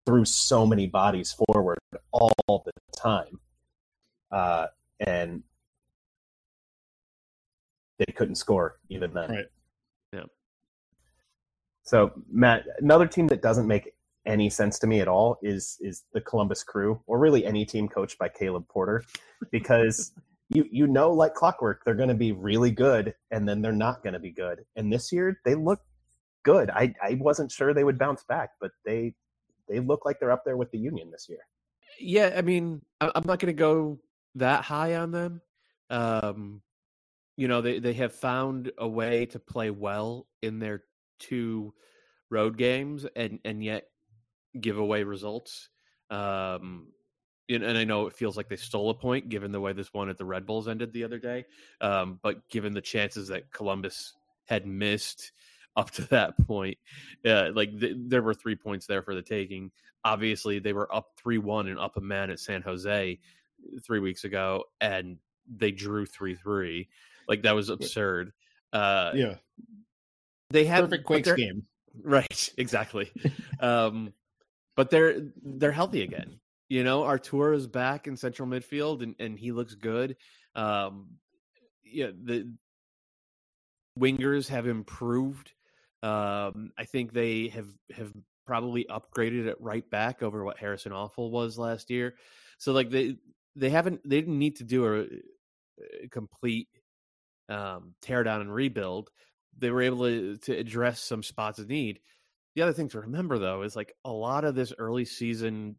threw 0.05 0.25
so 0.25 0.65
many 0.65 0.87
bodies 0.87 1.33
forward 1.33 1.79
all 2.11 2.63
the 2.65 2.71
time, 2.95 3.39
uh, 4.31 4.67
and 4.99 5.43
they 7.97 8.11
couldn't 8.13 8.35
score 8.35 8.77
even 8.89 9.13
then. 9.13 9.29
Right. 9.31 9.45
So 11.87 12.11
Matt, 12.29 12.65
another 12.79 13.07
team 13.07 13.27
that 13.27 13.41
doesn't 13.41 13.65
make 13.65 13.93
any 14.25 14.49
sense 14.49 14.77
to 14.79 14.87
me 14.87 14.99
at 14.99 15.07
all 15.07 15.39
is 15.41 15.77
is 15.79 16.03
the 16.11 16.19
Columbus 16.19 16.61
Crew, 16.61 17.01
or 17.07 17.17
really 17.17 17.45
any 17.45 17.65
team 17.65 17.87
coached 17.87 18.19
by 18.19 18.27
Caleb 18.27 18.67
Porter, 18.67 19.05
because 19.51 20.11
you 20.49 20.65
you 20.71 20.87
know 20.87 21.11
like 21.11 21.33
clockwork 21.33 21.83
they're 21.83 21.95
going 21.95 22.09
to 22.09 22.15
be 22.15 22.31
really 22.31 22.71
good, 22.71 23.13
and 23.31 23.47
then 23.47 23.61
they're 23.61 23.71
not 23.71 24.03
going 24.03 24.13
to 24.13 24.19
be 24.19 24.31
good. 24.31 24.65
And 24.75 24.91
this 24.91 25.11
year 25.11 25.39
they 25.45 25.55
look 25.55 25.81
good. 26.43 26.69
I 26.69 26.93
I 27.01 27.15
wasn't 27.19 27.51
sure 27.51 27.73
they 27.73 27.83
would 27.83 27.99
bounce 27.99 28.23
back, 28.23 28.51
but 28.59 28.71
they 28.85 29.13
they 29.67 29.79
look 29.79 30.05
like 30.05 30.19
they're 30.19 30.31
up 30.31 30.45
there 30.45 30.57
with 30.57 30.71
the 30.71 30.79
Union 30.79 31.11
this 31.11 31.27
year. 31.29 31.41
Yeah, 31.99 32.33
I 32.37 32.41
mean, 32.41 32.81
I'm 33.01 33.25
not 33.25 33.39
going 33.39 33.47
to 33.47 33.53
go 33.53 33.99
that 34.35 34.63
high 34.63 34.95
on 34.95 35.11
them. 35.11 35.41
Um, 35.89 36.61
you 37.35 37.47
know, 37.47 37.61
they 37.61 37.79
they 37.79 37.93
have 37.93 38.13
found 38.13 38.71
a 38.77 38.87
way 38.87 39.25
to 39.27 39.39
play 39.39 39.69
well 39.69 40.27
in 40.41 40.59
their 40.59 40.83
two 41.19 41.73
road 42.29 42.57
games 42.57 43.05
and 43.15 43.39
and 43.45 43.63
yet 43.63 43.85
give 44.59 44.77
away 44.77 45.03
results. 45.03 45.69
Um, 46.09 46.87
and, 47.49 47.63
and 47.63 47.77
I 47.77 47.83
know 47.83 48.07
it 48.07 48.13
feels 48.13 48.37
like 48.37 48.49
they 48.49 48.55
stole 48.55 48.89
a 48.89 48.93
point 48.93 49.29
given 49.29 49.51
the 49.51 49.61
way 49.61 49.73
this 49.73 49.93
one 49.93 50.09
at 50.09 50.17
the 50.17 50.25
Red 50.25 50.45
Bulls 50.45 50.67
ended 50.67 50.93
the 50.93 51.03
other 51.03 51.19
day. 51.19 51.45
Um, 51.81 52.19
but 52.21 52.47
given 52.49 52.73
the 52.73 52.81
chances 52.81 53.29
that 53.29 53.51
Columbus 53.51 54.13
had 54.45 54.65
missed 54.65 55.31
up 55.75 55.91
to 55.91 56.01
that 56.09 56.37
point, 56.47 56.77
uh, 57.25 57.51
like 57.53 57.79
th- 57.79 57.95
there 57.97 58.21
were 58.21 58.33
three 58.33 58.55
points 58.55 58.85
there 58.87 59.01
for 59.01 59.15
the 59.15 59.21
taking. 59.21 59.71
Obviously, 60.03 60.59
they 60.59 60.73
were 60.73 60.93
up 60.93 61.11
three 61.17 61.37
one 61.37 61.67
and 61.67 61.79
up 61.79 61.97
a 61.97 62.01
man 62.01 62.29
at 62.29 62.39
San 62.39 62.61
Jose 62.61 63.19
three 63.83 63.99
weeks 63.99 64.23
ago, 64.23 64.63
and 64.79 65.17
they 65.47 65.71
drew 65.71 66.05
three 66.05 66.35
three. 66.35 66.87
Like 67.27 67.43
that 67.43 67.55
was 67.55 67.69
absurd. 67.69 68.31
Uh, 68.71 69.11
Yeah, 69.15 69.35
they 70.49 70.65
have 70.65 70.85
perfect 70.85 71.05
Quakes 71.05 71.31
game. 71.33 71.65
Right, 72.03 72.53
exactly. 72.57 73.11
um, 73.59 74.13
but 74.75 74.91
they're 74.91 75.31
they're 75.41 75.71
healthy 75.71 76.03
again. 76.03 76.39
You 76.69 76.83
know, 76.83 77.03
Artur 77.03 77.53
is 77.53 77.67
back 77.67 78.07
in 78.07 78.17
central 78.17 78.47
midfield, 78.47 79.01
and, 79.01 79.15
and 79.19 79.39
he 79.39 79.51
looks 79.51 79.75
good. 79.75 80.17
Um, 80.55 81.17
yeah, 81.86 82.07
the 82.07 82.53
wingers 83.97 84.50
have 84.50 84.67
improved. 84.67 85.51
Um, 86.03 86.71
I 86.77 86.86
think 86.86 87.13
they 87.13 87.47
have 87.50 87.67
have 87.95 88.12
probably 88.45 88.86
upgraded 88.89 89.47
at 89.47 89.62
right 89.62 89.88
back 89.89 90.24
over 90.24 90.43
what 90.43 90.57
Harrison 90.57 90.91
Afful 90.91 91.31
was 91.31 91.57
last 91.57 91.89
year. 91.89 92.15
So 92.57 92.71
like 92.71 92.89
they 92.89 93.17
they 93.55 93.69
haven't 93.69 94.01
they 94.07 94.19
didn't 94.19 94.39
need 94.39 94.57
to 94.57 94.63
do 94.63 94.86
a, 94.86 96.03
a 96.03 96.07
complete 96.09 96.69
um, 97.50 97.93
tear 98.01 98.24
down 98.24 98.41
and 98.41 98.53
rebuild. 98.53 99.09
They 99.57 99.69
were 99.69 99.81
able 99.81 100.05
to 100.05 100.38
to 100.38 100.57
address 100.57 101.01
some 101.01 101.24
spots 101.24 101.59
of 101.59 101.67
need. 101.67 102.00
The 102.55 102.63
other 102.63 102.74
thing 102.74 102.89
to 102.89 103.01
remember 103.01 103.38
though 103.39 103.63
is 103.63 103.75
like 103.75 103.93
a 104.05 104.12
lot 104.12 104.43
of 104.43 104.55
this 104.55 104.74
early 104.77 105.05
season 105.05 105.75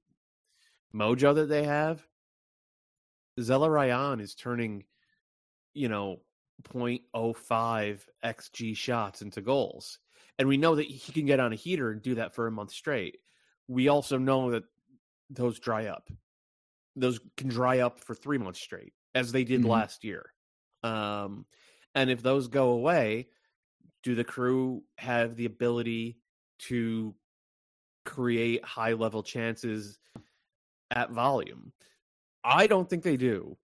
mojo 0.94 1.34
that 1.34 1.48
they 1.48 1.64
have. 1.64 2.06
Zelarayán 3.38 4.20
is 4.20 4.34
turning, 4.34 4.84
you 5.74 5.88
know, 5.88 6.22
0.05 6.64 8.08
xg 8.24 8.76
shots 8.76 9.22
into 9.22 9.40
goals. 9.40 9.98
And 10.38 10.48
we 10.48 10.56
know 10.56 10.74
that 10.76 10.86
he 10.86 11.12
can 11.12 11.26
get 11.26 11.40
on 11.40 11.52
a 11.52 11.56
heater 11.56 11.90
and 11.90 12.02
do 12.02 12.16
that 12.16 12.34
for 12.34 12.46
a 12.46 12.52
month 12.52 12.72
straight. 12.72 13.18
We 13.68 13.88
also 13.88 14.18
know 14.18 14.50
that 14.52 14.64
those 15.30 15.58
dry 15.60 15.86
up. 15.86 16.08
Those 16.96 17.20
can 17.36 17.48
dry 17.48 17.80
up 17.80 18.00
for 18.00 18.14
three 18.14 18.38
months 18.38 18.60
straight, 18.60 18.92
as 19.14 19.30
they 19.30 19.44
did 19.44 19.62
Mhm. 19.62 19.68
last 19.68 20.04
year. 20.04 20.34
Um, 20.82 21.46
and 21.94 22.10
if 22.10 22.22
those 22.22 22.48
go 22.48 22.70
away, 22.70 23.30
do 24.02 24.14
the 24.14 24.24
crew 24.24 24.84
have 24.96 25.36
the 25.36 25.44
ability 25.44 26.18
to 26.58 27.14
create 28.04 28.64
high 28.64 28.94
level 28.94 29.22
chances 29.22 29.98
at 30.90 31.10
volume? 31.10 31.72
I 32.44 32.66
don't 32.66 32.88
think 32.88 33.02
they 33.02 33.16
do. 33.16 33.56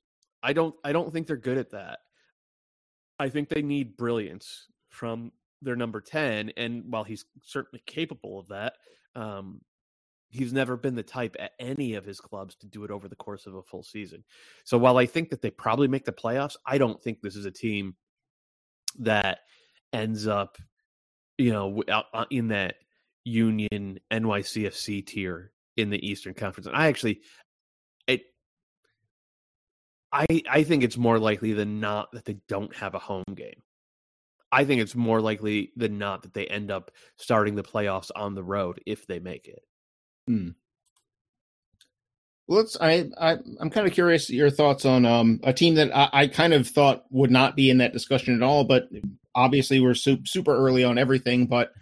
I 0.43 0.52
don't 0.52 0.75
I 0.85 0.93
don't 0.93 1.12
think 1.12 1.26
they're 1.26 1.37
good 1.37 1.59
at 1.59 1.71
that. 1.71 2.00
I 3.19 3.28
think 3.28 3.49
they 3.49 3.62
need 3.62 3.97
brilliance 3.97 4.66
from 4.90 5.33
their 5.62 5.76
number 5.76 6.00
10 6.00 6.52
and 6.57 6.85
while 6.93 7.04
he's 7.04 7.25
certainly 7.43 7.83
capable 7.87 8.38
of 8.38 8.49
that, 8.49 8.75
um 9.16 9.61
he's 10.28 10.52
never 10.52 10.76
been 10.76 10.97
the 10.97 11.02
type 11.02 11.37
at 11.38 11.52
any 11.61 11.95
of 11.95 12.04
his 12.04 12.21
clubs 12.21 12.57
to 12.57 12.66
do 12.66 12.83
it 12.83 12.90
over 12.90 13.09
the 13.09 13.14
course 13.14 13.47
of 13.47 13.54
a 13.54 13.62
full 13.62 13.85
season. 13.85 14.25
So 14.64 14.76
while 14.76 14.99
I 14.99 15.07
think 15.07 15.31
that 15.31 15.40
they 15.40 15.50
probably 15.50 15.87
make 15.87 16.04
the 16.04 16.12
playoffs, 16.12 16.57
I 16.66 16.76
don't 16.76 17.00
think 17.00 17.21
this 17.23 17.37
is 17.37 17.45
a 17.45 17.52
team 17.52 17.95
that 18.99 19.40
ends 19.93 20.26
up 20.26 20.59
you 21.38 21.52
know 21.52 21.83
uh, 21.88 22.25
in 22.31 22.49
that 22.49 22.76
Union 23.25 23.99
NYCFC 24.11 25.07
tier 25.07 25.53
in 25.76 25.90
the 25.90 26.07
Eastern 26.07 26.35
Conference. 26.35 26.66
And 26.66 26.76
I 26.76 26.87
actually 26.88 27.21
it 28.07 28.23
I 30.12 30.26
I 30.50 30.62
think 30.64 30.85
it's 30.85 30.97
more 30.97 31.19
likely 31.19 31.52
than 31.52 31.81
not 31.81 32.12
that 32.12 32.25
they 32.25 32.38
don't 32.49 32.75
have 32.76 32.95
a 32.95 32.99
home 33.00 33.25
game. 33.35 33.62
I 34.52 34.64
think 34.64 34.81
it's 34.81 34.95
more 34.95 35.21
likely 35.21 35.73
than 35.76 35.99
not 35.99 36.23
that 36.23 36.33
they 36.33 36.47
end 36.47 36.71
up 36.71 36.93
starting 37.16 37.57
the 37.57 37.64
playoffs 37.64 38.11
on 38.14 38.35
the 38.35 38.45
road 38.45 38.81
if 38.87 39.07
they 39.07 39.19
make 39.19 39.49
it. 39.49 39.64
Well, 42.47 42.59
let's. 42.59 42.76
I, 42.81 43.11
I 43.19 43.38
I'm 43.61 43.71
kind 43.71 43.87
of 43.87 43.93
curious 43.93 44.31
your 44.31 44.50
thoughts 44.50 44.85
on 44.85 45.07
um 45.07 45.40
a 45.43 45.52
team 45.52 45.75
that 45.76 45.95
I, 45.97 46.09
I 46.12 46.26
kind 46.28 46.52
of 46.52 46.69
thought 46.69 47.04
would 47.11 47.31
not 47.31 47.57
be 47.57 47.71
in 47.71 47.78
that 47.78 47.93
discussion 47.93 48.35
at 48.35 48.43
all, 48.43 48.64
but 48.64 48.88
obviously 49.35 49.81
we're 49.81 49.95
super, 49.95 50.26
super 50.26 50.54
early 50.54 50.85
on 50.85 50.99
everything. 50.99 51.47
But 51.47 51.73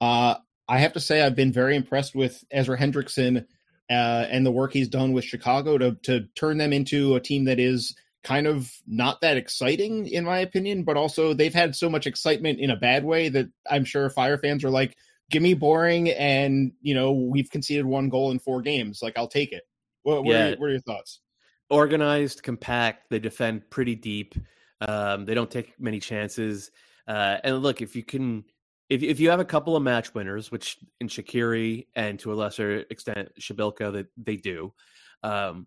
uh, 0.00 0.36
I 0.72 0.78
have 0.78 0.94
to 0.94 1.00
say 1.00 1.20
I've 1.20 1.36
been 1.36 1.52
very 1.52 1.76
impressed 1.76 2.14
with 2.14 2.42
Ezra 2.50 2.78
Hendrickson 2.78 3.44
uh, 3.90 4.26
and 4.30 4.46
the 4.46 4.50
work 4.50 4.72
he's 4.72 4.88
done 4.88 5.12
with 5.12 5.22
Chicago 5.22 5.76
to 5.76 5.96
to 6.04 6.26
turn 6.34 6.56
them 6.56 6.72
into 6.72 7.14
a 7.14 7.20
team 7.20 7.44
that 7.44 7.60
is 7.60 7.94
kind 8.24 8.46
of 8.46 8.72
not 8.86 9.20
that 9.20 9.36
exciting 9.36 10.06
in 10.06 10.24
my 10.24 10.38
opinion, 10.38 10.82
but 10.82 10.96
also 10.96 11.34
they've 11.34 11.52
had 11.52 11.76
so 11.76 11.90
much 11.90 12.06
excitement 12.06 12.58
in 12.58 12.70
a 12.70 12.76
bad 12.76 13.04
way 13.04 13.28
that 13.28 13.48
I'm 13.70 13.84
sure 13.84 14.08
Fire 14.08 14.38
fans 14.38 14.64
are 14.64 14.70
like, 14.70 14.96
"Give 15.30 15.42
me 15.42 15.52
boring," 15.52 16.08
and 16.08 16.72
you 16.80 16.94
know 16.94 17.12
we've 17.12 17.50
conceded 17.50 17.84
one 17.84 18.08
goal 18.08 18.30
in 18.30 18.38
four 18.38 18.62
games. 18.62 19.00
Like 19.02 19.18
I'll 19.18 19.28
take 19.28 19.52
it. 19.52 19.64
What, 20.04 20.24
what, 20.24 20.32
yeah. 20.32 20.46
are, 20.46 20.56
what 20.56 20.66
are 20.68 20.70
your 20.70 20.80
thoughts? 20.80 21.20
Organized, 21.68 22.42
compact. 22.42 23.10
They 23.10 23.18
defend 23.18 23.68
pretty 23.68 23.94
deep. 23.94 24.36
Um, 24.80 25.26
they 25.26 25.34
don't 25.34 25.50
take 25.50 25.78
many 25.78 26.00
chances. 26.00 26.70
Uh, 27.06 27.36
and 27.44 27.58
look, 27.58 27.82
if 27.82 27.94
you 27.94 28.02
can 28.02 28.44
if 28.92 29.02
if 29.02 29.20
you 29.20 29.30
have 29.30 29.40
a 29.40 29.44
couple 29.44 29.74
of 29.74 29.82
match 29.82 30.14
winners, 30.14 30.52
which 30.52 30.76
in 31.00 31.08
Shaqiri 31.08 31.86
and 31.94 32.18
to 32.18 32.32
a 32.32 32.36
lesser 32.36 32.84
extent 32.90 33.30
Przybylko 33.40 33.94
that 33.94 34.08
they 34.18 34.36
do, 34.36 34.74
um, 35.22 35.66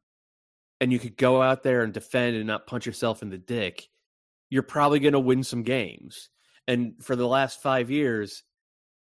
and 0.80 0.94
you 0.94 1.00
could 1.00 1.18
go 1.18 1.42
out 1.42 1.64
there 1.64 1.82
and 1.82 1.92
defend 1.92 2.36
and 2.36 2.46
not 2.46 2.68
punch 2.68 2.86
yourself 2.86 3.24
in 3.24 3.32
the 3.32 3.40
dick, 3.40 3.90
you're 4.52 4.62
probably 4.62 5.00
going 5.00 5.14
to 5.14 5.20
win 5.20 5.42
some 5.42 5.64
games. 5.64 6.30
And 6.68 6.94
for 7.02 7.16
the 7.16 7.28
last 7.28 7.64
five 7.64 7.90
years, 7.90 8.44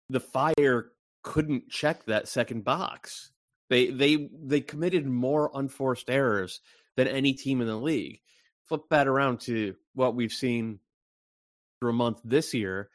the 0.09 0.21
Fire 0.21 0.93
couldn't 1.23 1.69
check 1.69 2.07
that 2.07 2.29
second 2.29 2.65
box. 2.65 3.31
They 3.69 3.91
they 3.91 4.31
they 4.43 4.63
committed 4.63 5.07
more 5.07 5.51
unforced 5.53 6.09
errors 6.09 6.63
than 6.97 7.09
any 7.09 7.35
team 7.35 7.61
in 7.61 7.67
the 7.67 7.77
league. 7.77 8.21
Flip 8.71 8.85
that 8.89 9.07
around 9.07 9.41
to 9.41 9.75
what 9.95 10.15
we've 10.15 10.33
seen 10.33 10.79
through 11.79 11.91
a 11.91 11.93
month 11.93 12.21
this 12.25 12.55
year 12.55 12.89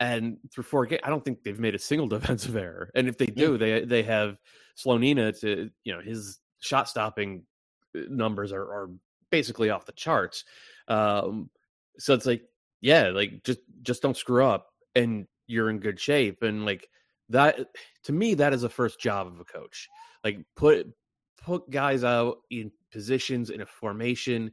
and 0.00 0.36
through 0.52 0.64
four 0.64 0.86
games, 0.86 1.00
I 1.04 1.10
don't 1.10 1.24
think 1.24 1.42
they've 1.42 1.58
made 1.58 1.74
a 1.74 1.78
single 1.78 2.08
defensive 2.16 2.56
error. 2.56 2.90
And 2.94 3.08
if 3.08 3.18
they 3.18 3.26
do, 3.26 3.52
yeah. 3.52 3.58
they 3.58 3.84
they 3.84 4.02
have 4.04 4.36
Slonina 4.76 5.38
to 5.40 5.70
you 5.84 5.92
know 5.92 6.00
his 6.00 6.38
shot 6.60 6.88
stopping 6.88 7.44
uh, 7.96 8.02
numbers 8.08 8.52
are, 8.52 8.62
are 8.62 8.90
basically 9.30 9.70
off 9.70 9.86
the 9.86 9.92
charts. 9.92 10.44
Um, 10.88 11.50
so 11.98 12.14
it's 12.14 12.26
like, 12.26 12.42
yeah, 12.80 13.08
like 13.08 13.42
just 13.44 13.60
just 13.82 14.02
don't 14.02 14.16
screw 14.16 14.44
up, 14.44 14.68
and 14.94 15.26
you're 15.46 15.70
in 15.70 15.80
good 15.80 15.98
shape. 15.98 16.42
And 16.42 16.64
like 16.64 16.88
that, 17.30 17.58
to 18.04 18.12
me, 18.12 18.34
that 18.34 18.52
is 18.52 18.62
the 18.62 18.68
first 18.68 19.00
job 19.00 19.26
of 19.26 19.40
a 19.40 19.44
coach. 19.44 19.88
Like 20.24 20.38
put 20.56 20.86
put 21.42 21.68
guys 21.70 22.04
out 22.04 22.38
in 22.50 22.70
positions 22.92 23.50
in 23.50 23.60
a 23.60 23.66
formation 23.66 24.52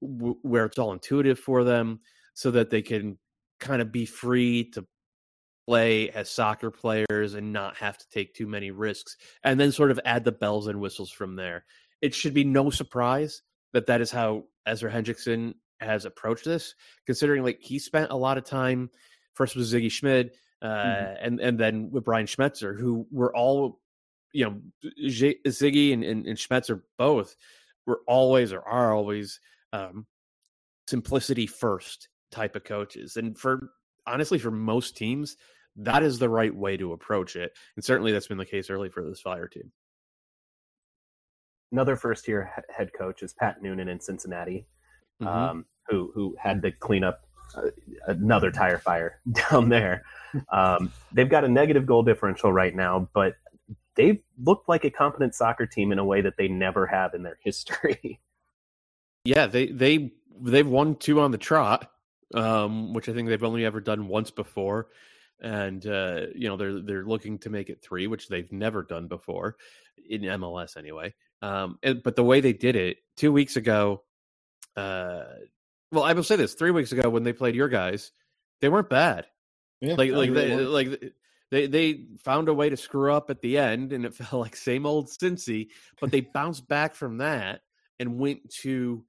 w- 0.00 0.38
where 0.42 0.64
it's 0.64 0.78
all 0.78 0.92
intuitive 0.92 1.38
for 1.38 1.62
them, 1.64 2.00
so 2.34 2.50
that 2.50 2.70
they 2.70 2.82
can 2.82 3.18
kind 3.62 3.80
of 3.80 3.90
be 3.90 4.04
free 4.04 4.64
to 4.72 4.84
play 5.66 6.10
as 6.10 6.28
soccer 6.28 6.70
players 6.70 7.34
and 7.34 7.52
not 7.52 7.76
have 7.76 7.96
to 7.96 8.08
take 8.10 8.34
too 8.34 8.46
many 8.46 8.70
risks 8.70 9.16
and 9.44 9.58
then 9.58 9.72
sort 9.72 9.90
of 9.90 10.00
add 10.04 10.24
the 10.24 10.32
bells 10.32 10.66
and 10.66 10.80
whistles 10.80 11.10
from 11.10 11.36
there. 11.36 11.64
It 12.02 12.14
should 12.14 12.34
be 12.34 12.44
no 12.44 12.68
surprise 12.68 13.42
that 13.72 13.86
that 13.86 14.00
is 14.00 14.10
how 14.10 14.44
Ezra 14.66 14.90
Hendrickson 14.90 15.54
has 15.80 16.04
approached 16.04 16.44
this, 16.44 16.74
considering 17.06 17.42
like 17.42 17.60
he 17.60 17.78
spent 17.78 18.10
a 18.10 18.16
lot 18.16 18.38
of 18.38 18.44
time 18.44 18.90
first 19.34 19.56
with 19.56 19.72
Sigi 19.72 19.90
Schmidt 19.90 20.36
uh, 20.60 20.66
mm-hmm. 20.66 21.24
and 21.24 21.40
and 21.40 21.58
then 21.58 21.90
with 21.90 22.04
Brian 22.04 22.26
Schmetzer, 22.26 22.78
who 22.78 23.06
were 23.10 23.34
all 23.34 23.80
you 24.32 24.44
know 24.44 24.60
Sigi 25.46 25.92
and, 25.92 26.02
and, 26.02 26.26
and 26.26 26.36
Schmetzer 26.36 26.82
both 26.98 27.36
were 27.86 28.00
always 28.06 28.52
or 28.52 28.62
are 28.62 28.92
always 28.92 29.40
um, 29.72 30.06
simplicity 30.88 31.46
first 31.46 32.08
type 32.32 32.56
of 32.56 32.64
coaches. 32.64 33.16
And 33.16 33.38
for 33.38 33.70
honestly, 34.06 34.38
for 34.38 34.50
most 34.50 34.96
teams, 34.96 35.36
that 35.76 36.02
is 36.02 36.18
the 36.18 36.28
right 36.28 36.54
way 36.54 36.76
to 36.76 36.92
approach 36.92 37.36
it. 37.36 37.52
And 37.76 37.84
certainly 37.84 38.12
that's 38.12 38.26
been 38.26 38.38
the 38.38 38.46
case 38.46 38.70
early 38.70 38.88
for 38.88 39.04
this 39.04 39.20
Fire 39.20 39.48
team. 39.48 39.70
Another 41.70 41.96
first 41.96 42.28
year 42.28 42.52
head 42.68 42.90
coach 42.96 43.22
is 43.22 43.32
Pat 43.32 43.62
Noonan 43.62 43.88
in 43.88 43.98
Cincinnati, 43.98 44.66
mm-hmm. 45.22 45.26
um, 45.26 45.64
who 45.88 46.12
who 46.14 46.36
had 46.38 46.60
to 46.62 46.70
clean 46.70 47.02
up 47.02 47.22
uh, 47.56 47.70
another 48.06 48.50
tire 48.50 48.78
fire 48.78 49.20
down 49.50 49.70
there. 49.70 50.04
Um, 50.50 50.92
they've 51.12 51.28
got 51.28 51.44
a 51.44 51.48
negative 51.48 51.86
goal 51.86 52.02
differential 52.02 52.52
right 52.52 52.74
now, 52.74 53.08
but 53.14 53.36
they've 53.94 54.20
looked 54.42 54.68
like 54.68 54.84
a 54.84 54.90
competent 54.90 55.34
soccer 55.34 55.66
team 55.66 55.92
in 55.92 55.98
a 55.98 56.04
way 56.04 56.20
that 56.20 56.34
they 56.36 56.48
never 56.48 56.86
have 56.86 57.14
in 57.14 57.22
their 57.22 57.38
history. 57.42 58.20
Yeah, 59.24 59.46
they 59.46 59.68
they 59.68 60.12
they've 60.42 60.66
won 60.66 60.96
two 60.96 61.20
on 61.20 61.30
the 61.30 61.38
trot 61.38 61.91
um, 62.34 62.92
which 62.92 63.08
I 63.08 63.12
think 63.12 63.28
they've 63.28 63.42
only 63.42 63.64
ever 63.64 63.80
done 63.80 64.08
once 64.08 64.30
before. 64.30 64.88
And 65.40 65.84
uh, 65.86 66.26
you 66.34 66.48
know 66.48 66.56
they're 66.56 66.80
they're 66.80 67.04
looking 67.04 67.38
to 67.40 67.50
make 67.50 67.68
it 67.68 67.82
three, 67.82 68.06
which 68.06 68.28
they've 68.28 68.50
never 68.52 68.84
done 68.84 69.08
before 69.08 69.56
in 70.08 70.22
MLS 70.22 70.76
anyway. 70.76 71.14
Um, 71.40 71.78
and, 71.82 72.02
but 72.02 72.14
the 72.14 72.22
way 72.22 72.40
they 72.40 72.52
did 72.52 72.76
it 72.76 72.98
two 73.16 73.32
weeks 73.32 73.56
ago, 73.56 74.04
uh, 74.76 75.24
well, 75.90 76.04
I 76.04 76.12
will 76.12 76.22
say 76.22 76.36
this: 76.36 76.54
three 76.54 76.70
weeks 76.70 76.92
ago 76.92 77.10
when 77.10 77.24
they 77.24 77.32
played 77.32 77.56
your 77.56 77.68
guys, 77.68 78.12
they 78.60 78.68
weren't 78.68 78.88
bad. 78.88 79.26
Yeah, 79.80 79.94
like 79.94 80.12
like 80.12 80.32
they, 80.32 80.54
like 80.54 81.12
they 81.50 81.66
they 81.66 82.06
found 82.24 82.48
a 82.48 82.54
way 82.54 82.70
to 82.70 82.76
screw 82.76 83.12
up 83.12 83.28
at 83.28 83.40
the 83.42 83.58
end, 83.58 83.92
and 83.92 84.04
it 84.04 84.14
felt 84.14 84.40
like 84.40 84.54
same 84.54 84.86
old 84.86 85.08
Cincy. 85.08 85.68
But 86.00 86.12
they 86.12 86.20
bounced 86.34 86.68
back 86.68 86.94
from 86.94 87.18
that 87.18 87.62
and 87.98 88.18
went 88.18 88.48
to 88.62 89.04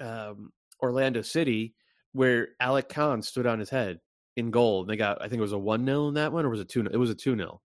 um, 0.00 0.52
Orlando 0.80 1.22
City 1.22 1.74
where 2.12 2.48
Alec 2.60 2.88
Kann 2.88 3.22
stood 3.22 3.46
on 3.46 3.58
his 3.58 3.70
head 3.70 4.00
in 4.36 4.50
goal. 4.50 4.82
And 4.82 4.90
they 4.90 4.96
got, 4.96 5.20
I 5.20 5.28
think 5.28 5.38
it 5.38 5.42
was 5.42 5.52
a 5.52 5.58
1 5.58 5.84
0 5.84 6.08
in 6.08 6.14
that 6.14 6.32
one, 6.32 6.44
or 6.44 6.50
was 6.50 6.60
it 6.60 6.68
2 6.68 6.86
It 6.86 6.96
was 6.96 7.10
a 7.10 7.14
2 7.14 7.36
0. 7.36 7.60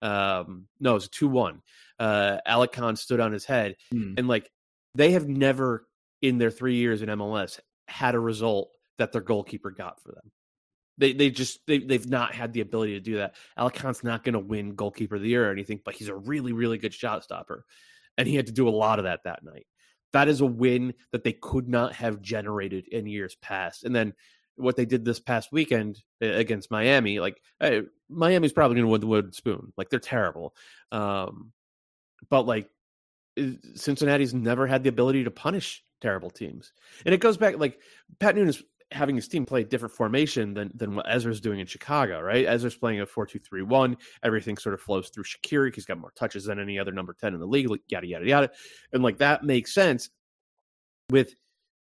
Um, 0.00 0.66
no, 0.80 0.92
it 0.92 0.94
was 0.94 1.08
2 1.08 1.28
1. 1.28 1.62
Uh, 1.98 2.38
Alec 2.46 2.72
Kann 2.72 2.96
stood 2.96 3.20
on 3.20 3.32
his 3.32 3.44
head. 3.44 3.76
Hmm. 3.90 4.14
And 4.16 4.28
like, 4.28 4.50
they 4.94 5.12
have 5.12 5.28
never 5.28 5.86
in 6.22 6.38
their 6.38 6.50
three 6.50 6.76
years 6.76 7.02
in 7.02 7.08
MLS 7.08 7.60
had 7.86 8.14
a 8.14 8.20
result 8.20 8.70
that 8.98 9.12
their 9.12 9.20
goalkeeper 9.20 9.70
got 9.70 10.02
for 10.02 10.12
them. 10.12 10.32
They 10.98 11.12
they 11.12 11.30
just 11.30 11.60
they 11.66 11.78
they've 11.78 12.08
not 12.08 12.34
had 12.34 12.52
the 12.52 12.60
ability 12.60 12.94
to 12.94 13.00
do 13.00 13.18
that. 13.18 13.36
Alec 13.56 13.74
Kann's 13.74 14.02
not 14.02 14.24
going 14.24 14.32
to 14.32 14.40
win 14.40 14.74
goalkeeper 14.74 15.14
of 15.14 15.22
the 15.22 15.28
year 15.28 15.48
or 15.48 15.52
anything, 15.52 15.80
but 15.84 15.94
he's 15.94 16.08
a 16.08 16.14
really 16.14 16.52
really 16.52 16.76
good 16.76 16.92
shot 16.92 17.22
stopper, 17.22 17.64
and 18.16 18.26
he 18.26 18.34
had 18.34 18.46
to 18.46 18.52
do 18.52 18.68
a 18.68 18.70
lot 18.70 18.98
of 18.98 19.04
that 19.04 19.20
that 19.24 19.44
night 19.44 19.66
that 20.12 20.28
is 20.28 20.40
a 20.40 20.46
win 20.46 20.94
that 21.12 21.24
they 21.24 21.32
could 21.32 21.68
not 21.68 21.92
have 21.94 22.22
generated 22.22 22.88
in 22.88 23.06
years 23.06 23.36
past. 23.36 23.84
And 23.84 23.94
then 23.94 24.14
what 24.56 24.76
they 24.76 24.86
did 24.86 25.04
this 25.04 25.20
past 25.20 25.52
weekend 25.52 26.02
against 26.20 26.70
Miami, 26.70 27.20
like 27.20 27.40
hey, 27.60 27.82
Miami's 28.08 28.52
probably 28.52 28.76
going 28.76 28.86
to 28.86 28.90
win 28.90 29.00
the 29.00 29.06
wooden 29.06 29.32
spoon. 29.32 29.72
Like 29.76 29.90
they're 29.90 30.00
terrible, 30.00 30.54
um, 30.92 31.52
but 32.30 32.46
like 32.46 32.68
Cincinnati's 33.74 34.34
never 34.34 34.66
had 34.66 34.82
the 34.82 34.88
ability 34.88 35.24
to 35.24 35.30
punish 35.30 35.84
terrible 36.00 36.30
teams. 36.30 36.72
And 37.04 37.14
it 37.14 37.20
goes 37.20 37.36
back 37.36 37.58
like 37.58 37.80
Pat 38.18 38.34
Noonan's 38.34 38.62
having 38.90 39.16
his 39.16 39.28
team 39.28 39.44
play 39.44 39.60
a 39.60 39.64
different 39.64 39.94
formation 39.94 40.54
than 40.54 40.70
than 40.74 40.94
what 40.94 41.06
Ezra's 41.08 41.40
doing 41.40 41.60
in 41.60 41.66
Chicago, 41.66 42.20
right? 42.20 42.46
Ezra's 42.46 42.76
playing 42.76 43.00
a 43.00 43.06
4-2-3-1. 43.06 43.96
Everything 44.22 44.56
sort 44.56 44.74
of 44.74 44.80
flows 44.80 45.08
through 45.10 45.24
Shaqiri. 45.24 45.74
He's 45.74 45.84
got 45.84 45.98
more 45.98 46.12
touches 46.12 46.44
than 46.44 46.58
any 46.58 46.78
other 46.78 46.92
number 46.92 47.12
10 47.12 47.34
in 47.34 47.40
the 47.40 47.46
league, 47.46 47.68
yada 47.88 48.06
yada 48.06 48.26
yada. 48.26 48.50
And 48.92 49.02
like 49.02 49.18
that 49.18 49.44
makes 49.44 49.74
sense. 49.74 50.10
With 51.10 51.34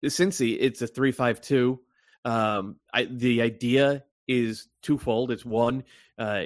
Cincy, 0.05 0.57
it's 0.59 0.81
a 0.81 0.87
3-5-2. 0.87 1.77
Um 2.25 2.75
I, 2.93 3.05
the 3.05 3.41
idea 3.41 4.03
is 4.27 4.67
twofold. 4.81 5.31
It's 5.31 5.45
one, 5.45 5.83
uh, 6.17 6.43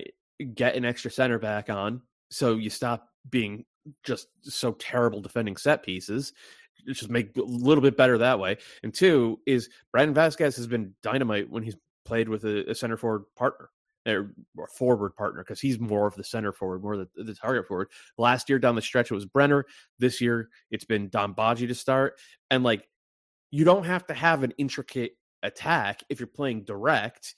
get 0.53 0.75
an 0.75 0.85
extra 0.85 1.11
center 1.11 1.39
back 1.39 1.69
on 1.69 2.01
so 2.29 2.55
you 2.55 2.69
stop 2.69 3.09
being 3.29 3.65
just 4.03 4.27
so 4.41 4.73
terrible 4.73 5.21
defending 5.21 5.55
set 5.55 5.83
pieces 5.83 6.33
just 6.87 7.09
make 7.09 7.35
a 7.37 7.41
little 7.41 7.81
bit 7.81 7.97
better 7.97 8.17
that 8.17 8.39
way. 8.39 8.57
And 8.83 8.93
two 8.93 9.39
is 9.45 9.69
Brandon 9.91 10.15
Vazquez 10.15 10.55
has 10.55 10.67
been 10.67 10.93
dynamite 11.01 11.49
when 11.49 11.63
he's 11.63 11.77
played 12.05 12.29
with 12.29 12.45
a, 12.45 12.69
a 12.69 12.75
center 12.75 12.97
forward 12.97 13.23
partner 13.35 13.69
or, 14.07 14.31
or 14.57 14.67
forward 14.67 15.15
partner 15.15 15.43
because 15.43 15.59
he's 15.59 15.79
more 15.79 16.07
of 16.07 16.15
the 16.15 16.23
center 16.23 16.51
forward, 16.51 16.83
more 16.83 16.97
the, 16.97 17.07
the 17.15 17.33
target 17.33 17.67
forward. 17.67 17.89
Last 18.17 18.49
year 18.49 18.59
down 18.59 18.75
the 18.75 18.81
stretch 18.81 19.11
it 19.11 19.15
was 19.15 19.25
Brenner. 19.25 19.65
This 19.99 20.21
year 20.21 20.49
it's 20.71 20.85
been 20.85 21.09
Dom 21.09 21.33
Badji 21.33 21.67
to 21.67 21.75
start, 21.75 22.19
and 22.51 22.63
like 22.63 22.87
you 23.51 23.63
don't 23.63 23.85
have 23.85 24.05
to 24.07 24.13
have 24.13 24.43
an 24.43 24.53
intricate 24.57 25.13
attack 25.43 26.01
if 26.09 26.19
you're 26.19 26.27
playing 26.27 26.63
direct 26.63 27.35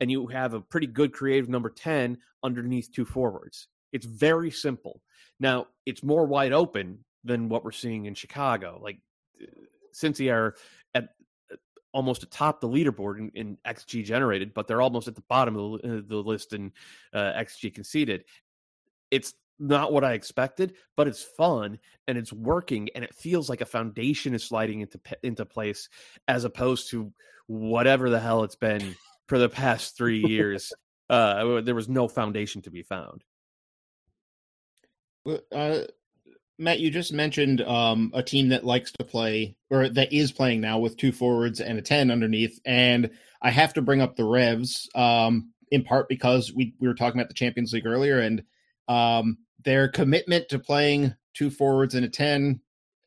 and 0.00 0.10
you 0.10 0.26
have 0.26 0.54
a 0.54 0.60
pretty 0.60 0.86
good 0.86 1.12
creative 1.12 1.48
number 1.48 1.70
10 1.70 2.18
underneath 2.42 2.92
two 2.92 3.04
forwards. 3.04 3.68
It's 3.92 4.06
very 4.06 4.50
simple. 4.50 5.00
Now, 5.40 5.66
it's 5.86 6.02
more 6.02 6.26
wide 6.26 6.52
open 6.52 6.98
than 7.26 7.48
what 7.48 7.64
we're 7.64 7.72
seeing 7.72 8.06
in 8.06 8.14
Chicago. 8.14 8.80
Like 8.82 8.98
Cincy 9.94 10.32
are 10.32 10.54
at 10.94 11.08
almost 11.92 12.22
atop 12.22 12.60
the 12.60 12.68
leaderboard 12.68 13.18
in, 13.18 13.30
in, 13.34 13.58
XG 13.66 14.04
generated, 14.04 14.54
but 14.54 14.66
they're 14.66 14.82
almost 14.82 15.08
at 15.08 15.14
the 15.14 15.24
bottom 15.28 15.56
of 15.56 15.82
the, 15.82 15.98
uh, 15.98 16.00
the 16.06 16.16
list 16.16 16.52
in 16.52 16.72
uh, 17.12 17.32
XG 17.32 17.74
conceded. 17.74 18.24
It's 19.10 19.34
not 19.58 19.92
what 19.92 20.04
I 20.04 20.12
expected, 20.12 20.74
but 20.96 21.08
it's 21.08 21.22
fun 21.22 21.78
and 22.06 22.18
it's 22.18 22.32
working, 22.32 22.88
and 22.94 23.02
it 23.02 23.14
feels 23.14 23.48
like 23.48 23.62
a 23.62 23.66
foundation 23.66 24.34
is 24.34 24.44
sliding 24.44 24.80
into 24.80 25.00
into 25.22 25.46
place 25.46 25.88
as 26.28 26.44
opposed 26.44 26.90
to 26.90 27.12
whatever 27.46 28.10
the 28.10 28.20
hell 28.20 28.42
it's 28.44 28.56
been 28.56 28.94
for 29.28 29.38
the 29.38 29.48
past 29.48 29.96
three 29.96 30.24
years 30.26 30.72
uh, 31.08 31.60
there 31.60 31.74
was 31.74 31.88
no 31.88 32.08
foundation 32.08 32.62
to 32.62 32.70
be 32.70 32.82
found. 32.82 33.22
Uh, 35.52 35.80
Matt, 36.58 36.80
you 36.80 36.90
just 36.90 37.12
mentioned 37.12 37.60
um, 37.60 38.10
a 38.14 38.22
team 38.22 38.48
that 38.48 38.64
likes 38.64 38.92
to 38.92 39.04
play 39.04 39.56
or 39.70 39.88
that 39.90 40.12
is 40.12 40.32
playing 40.32 40.60
now 40.60 40.78
with 40.78 40.96
two 40.96 41.12
forwards 41.12 41.60
and 41.60 41.78
a 41.78 41.82
10 41.82 42.10
underneath. 42.10 42.58
And 42.64 43.10
I 43.42 43.50
have 43.50 43.74
to 43.74 43.82
bring 43.82 44.00
up 44.00 44.16
the 44.16 44.24
Revs 44.24 44.88
um, 44.94 45.52
in 45.70 45.84
part 45.84 46.08
because 46.08 46.52
we, 46.52 46.74
we 46.80 46.88
were 46.88 46.94
talking 46.94 47.20
about 47.20 47.28
the 47.28 47.34
Champions 47.34 47.72
League 47.72 47.86
earlier 47.86 48.18
and 48.20 48.42
um, 48.88 49.38
their 49.64 49.88
commitment 49.88 50.48
to 50.48 50.58
playing 50.58 51.14
two 51.34 51.50
forwards 51.50 51.94
and 51.94 52.06
a 52.06 52.08
10, 52.08 52.60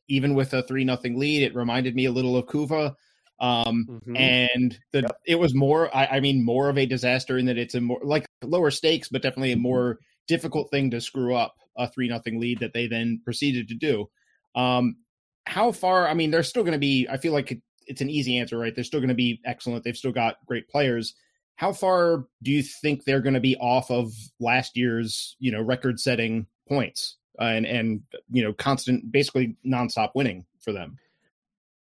even 0.08 0.34
with 0.34 0.54
a 0.54 0.62
3 0.62 0.84
nothing 0.84 1.18
lead, 1.18 1.42
it 1.42 1.54
reminded 1.54 1.94
me 1.96 2.04
a 2.04 2.12
little 2.12 2.36
of 2.36 2.46
Couva. 2.46 2.94
Um, 3.40 3.86
mm-hmm. 3.88 4.16
and 4.16 4.78
the, 4.92 5.00
yep. 5.00 5.16
it 5.26 5.36
was 5.36 5.54
more, 5.54 5.94
I, 5.96 6.06
I 6.06 6.20
mean, 6.20 6.44
more 6.44 6.68
of 6.68 6.76
a 6.76 6.84
disaster 6.84 7.38
in 7.38 7.46
that 7.46 7.56
it's 7.56 7.74
a 7.74 7.80
more 7.80 8.00
like 8.04 8.26
lower 8.44 8.70
stakes, 8.70 9.08
but 9.08 9.22
definitely 9.22 9.52
a 9.52 9.54
mm-hmm. 9.54 9.62
more 9.62 9.98
difficult 10.30 10.70
thing 10.70 10.92
to 10.92 11.00
screw 11.00 11.34
up 11.34 11.56
a 11.76 11.88
three 11.88 12.08
nothing 12.08 12.38
lead 12.38 12.60
that 12.60 12.72
they 12.72 12.86
then 12.86 13.20
proceeded 13.24 13.68
to 13.68 13.74
do. 13.74 14.08
Um, 14.54 14.96
how 15.44 15.72
far? 15.72 16.06
I 16.06 16.14
mean, 16.14 16.30
they're 16.30 16.44
still 16.44 16.62
going 16.62 16.72
to 16.72 16.78
be. 16.78 17.08
I 17.10 17.16
feel 17.16 17.32
like 17.32 17.50
it, 17.50 17.60
it's 17.86 18.00
an 18.00 18.08
easy 18.08 18.38
answer, 18.38 18.56
right? 18.56 18.72
They're 18.72 18.84
still 18.84 19.00
going 19.00 19.08
to 19.08 19.14
be 19.14 19.40
excellent. 19.44 19.82
They've 19.82 19.96
still 19.96 20.12
got 20.12 20.36
great 20.46 20.68
players. 20.68 21.14
How 21.56 21.72
far 21.72 22.26
do 22.42 22.52
you 22.52 22.62
think 22.62 23.04
they're 23.04 23.20
going 23.20 23.34
to 23.34 23.40
be 23.40 23.56
off 23.56 23.90
of 23.90 24.12
last 24.38 24.76
year's, 24.76 25.36
you 25.40 25.50
know, 25.50 25.60
record-setting 25.60 26.46
points 26.68 27.16
uh, 27.40 27.44
and 27.44 27.66
and 27.66 28.02
you 28.30 28.44
know, 28.44 28.52
constant, 28.52 29.10
basically 29.10 29.56
nonstop 29.66 30.10
winning 30.14 30.46
for 30.60 30.72
them? 30.72 30.96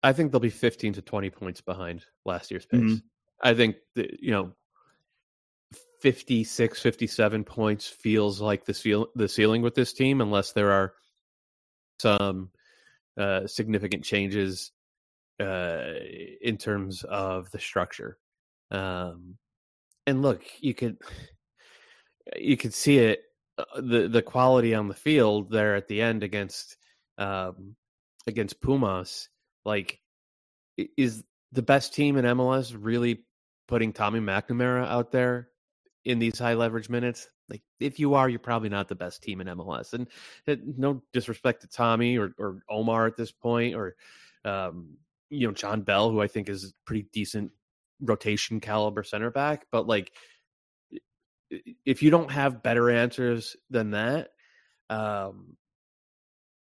I 0.03 0.13
think 0.13 0.33
they'll 0.33 0.41
be 0.41 0.51
15 0.51 0.93
to 0.93 1.03
20 1.03 1.31
points 1.31 1.63
behind 1.63 2.05
last 2.27 2.51
year's 2.51 2.67
pace. 2.67 2.81
Mm-hmm. 2.81 2.97
I 3.43 3.55
think 3.55 3.77
that, 3.95 4.21
you 4.21 4.33
know, 4.33 4.53
56, 6.05 6.83
57 6.83 7.45
points 7.45 7.89
feels 7.89 8.39
like 8.39 8.67
the 8.67 8.75
ceil- 8.75 9.09
the 9.15 9.27
ceiling 9.27 9.63
with 9.63 9.75
this 9.75 9.95
team, 9.95 10.21
unless 10.21 10.53
there 10.53 10.71
are 10.71 10.93
some 11.99 12.51
uh, 13.19 13.47
significant 13.47 14.05
changes 14.05 14.71
uh, 15.41 15.95
in 16.43 16.59
terms 16.59 17.05
of 17.05 17.51
the 17.53 17.59
structure. 17.59 18.19
Um, 18.71 19.39
and 20.07 20.21
look, 20.21 20.43
you 20.61 20.75
could 20.75 20.99
you 22.37 22.59
could 22.59 22.75
see 22.75 22.99
it 22.99 23.23
uh, 23.57 23.81
the 23.81 24.07
the 24.07 24.21
quality 24.21 24.75
on 24.75 24.89
the 24.89 24.95
field 24.95 25.51
there 25.51 25.75
at 25.75 25.89
the 25.89 26.03
end 26.03 26.23
against 26.23 26.77
um, 27.17 27.77
against 28.27 28.61
Pumas. 28.61 29.31
Like, 29.65 30.01
is 30.99 31.25
the 31.53 31.63
best 31.63 31.95
team 31.95 32.19
in 32.19 32.27
MLS 32.27 32.77
really 32.79 33.25
putting 33.69 33.95
Tommy 33.95 34.21
McNamara 34.21 34.87
out 34.87 35.11
there 35.11 35.49
in 36.05 36.19
these 36.19 36.39
high 36.39 36.55
leverage 36.55 36.89
minutes. 36.89 37.29
Like 37.49 37.63
if 37.81 37.99
you 37.99 38.15
are, 38.15 38.29
you're 38.29 38.39
probably 38.39 38.69
not 38.69 38.89
the 38.89 38.95
best 38.95 39.23
team 39.23 39.41
in 39.41 39.47
MLS. 39.49 39.93
And 39.93 40.09
uh, 40.49 40.57
no 40.77 41.03
disrespect 41.13 41.63
to 41.63 41.69
Tommy 41.69 42.19
or, 42.19 42.35
or 42.39 42.63
Omar 42.69 43.07
at 43.07 43.17
this 43.17 43.33
point, 43.33 43.75
or 43.75 43.97
um, 44.45 44.97
you 45.31 45.47
know 45.47 45.53
Jon 45.53 45.83
Bell, 45.83 46.11
who 46.11 46.21
I 46.21 46.27
think 46.27 46.49
is 46.49 46.73
pretty 46.87 47.07
decent 47.13 47.53
rotation 48.01 48.61
caliber 48.61 49.03
center 49.03 49.31
back. 49.31 49.67
But 49.71 49.87
like, 49.87 50.13
if 51.85 52.03
you 52.03 52.11
don't 52.11 52.31
have 52.31 52.63
better 52.63 52.91
answers 52.91 53.57
than 53.71 53.91
that, 53.93 54.31
um, 54.91 55.57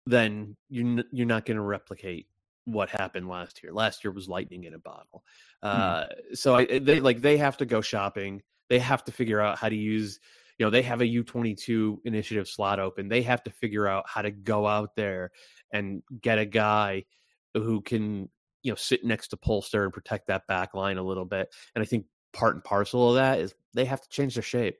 then 0.05 0.55
you 0.69 1.03
you're 1.11 1.27
not 1.27 1.45
going 1.45 1.57
to 1.57 1.63
replicate 1.63 2.27
what 2.65 2.89
happened 2.89 3.27
last 3.27 3.61
year. 3.63 3.73
Last 3.73 4.03
year 4.03 4.11
was 4.11 4.29
lightning 4.29 4.63
in 4.63 4.73
a 4.73 4.79
bottle. 4.79 5.23
Hmm. 5.61 5.69
Uh, 5.69 6.03
mm. 6.03 6.07
So 6.33 6.55
I, 6.55 6.79
they 6.79 6.99
like 6.99 7.21
they 7.21 7.37
have 7.37 7.57
to 7.57 7.65
go 7.65 7.81
shopping 7.81 8.41
they 8.73 8.79
have 8.79 9.03
to 9.03 9.11
figure 9.11 9.39
out 9.39 9.59
how 9.59 9.69
to 9.69 9.75
use 9.75 10.19
you 10.57 10.65
know 10.65 10.69
they 10.69 10.81
have 10.81 11.01
a 11.01 11.05
u22 11.05 11.97
initiative 12.05 12.47
slot 12.47 12.79
open 12.79 13.07
they 13.07 13.21
have 13.21 13.43
to 13.43 13.51
figure 13.51 13.87
out 13.87 14.03
how 14.07 14.23
to 14.23 14.31
go 14.31 14.65
out 14.65 14.95
there 14.95 15.31
and 15.71 16.01
get 16.21 16.39
a 16.39 16.45
guy 16.45 17.03
who 17.53 17.81
can 17.81 18.27
you 18.63 18.71
know 18.71 18.75
sit 18.75 19.05
next 19.05 19.27
to 19.27 19.37
polster 19.37 19.83
and 19.83 19.93
protect 19.93 20.27
that 20.27 20.47
back 20.47 20.73
line 20.73 20.97
a 20.97 21.03
little 21.03 21.25
bit 21.25 21.53
and 21.75 21.83
i 21.83 21.85
think 21.85 22.05
part 22.33 22.55
and 22.55 22.63
parcel 22.63 23.09
of 23.09 23.15
that 23.15 23.39
is 23.39 23.53
they 23.73 23.85
have 23.85 24.01
to 24.01 24.09
change 24.09 24.33
their 24.33 24.43
shape. 24.43 24.77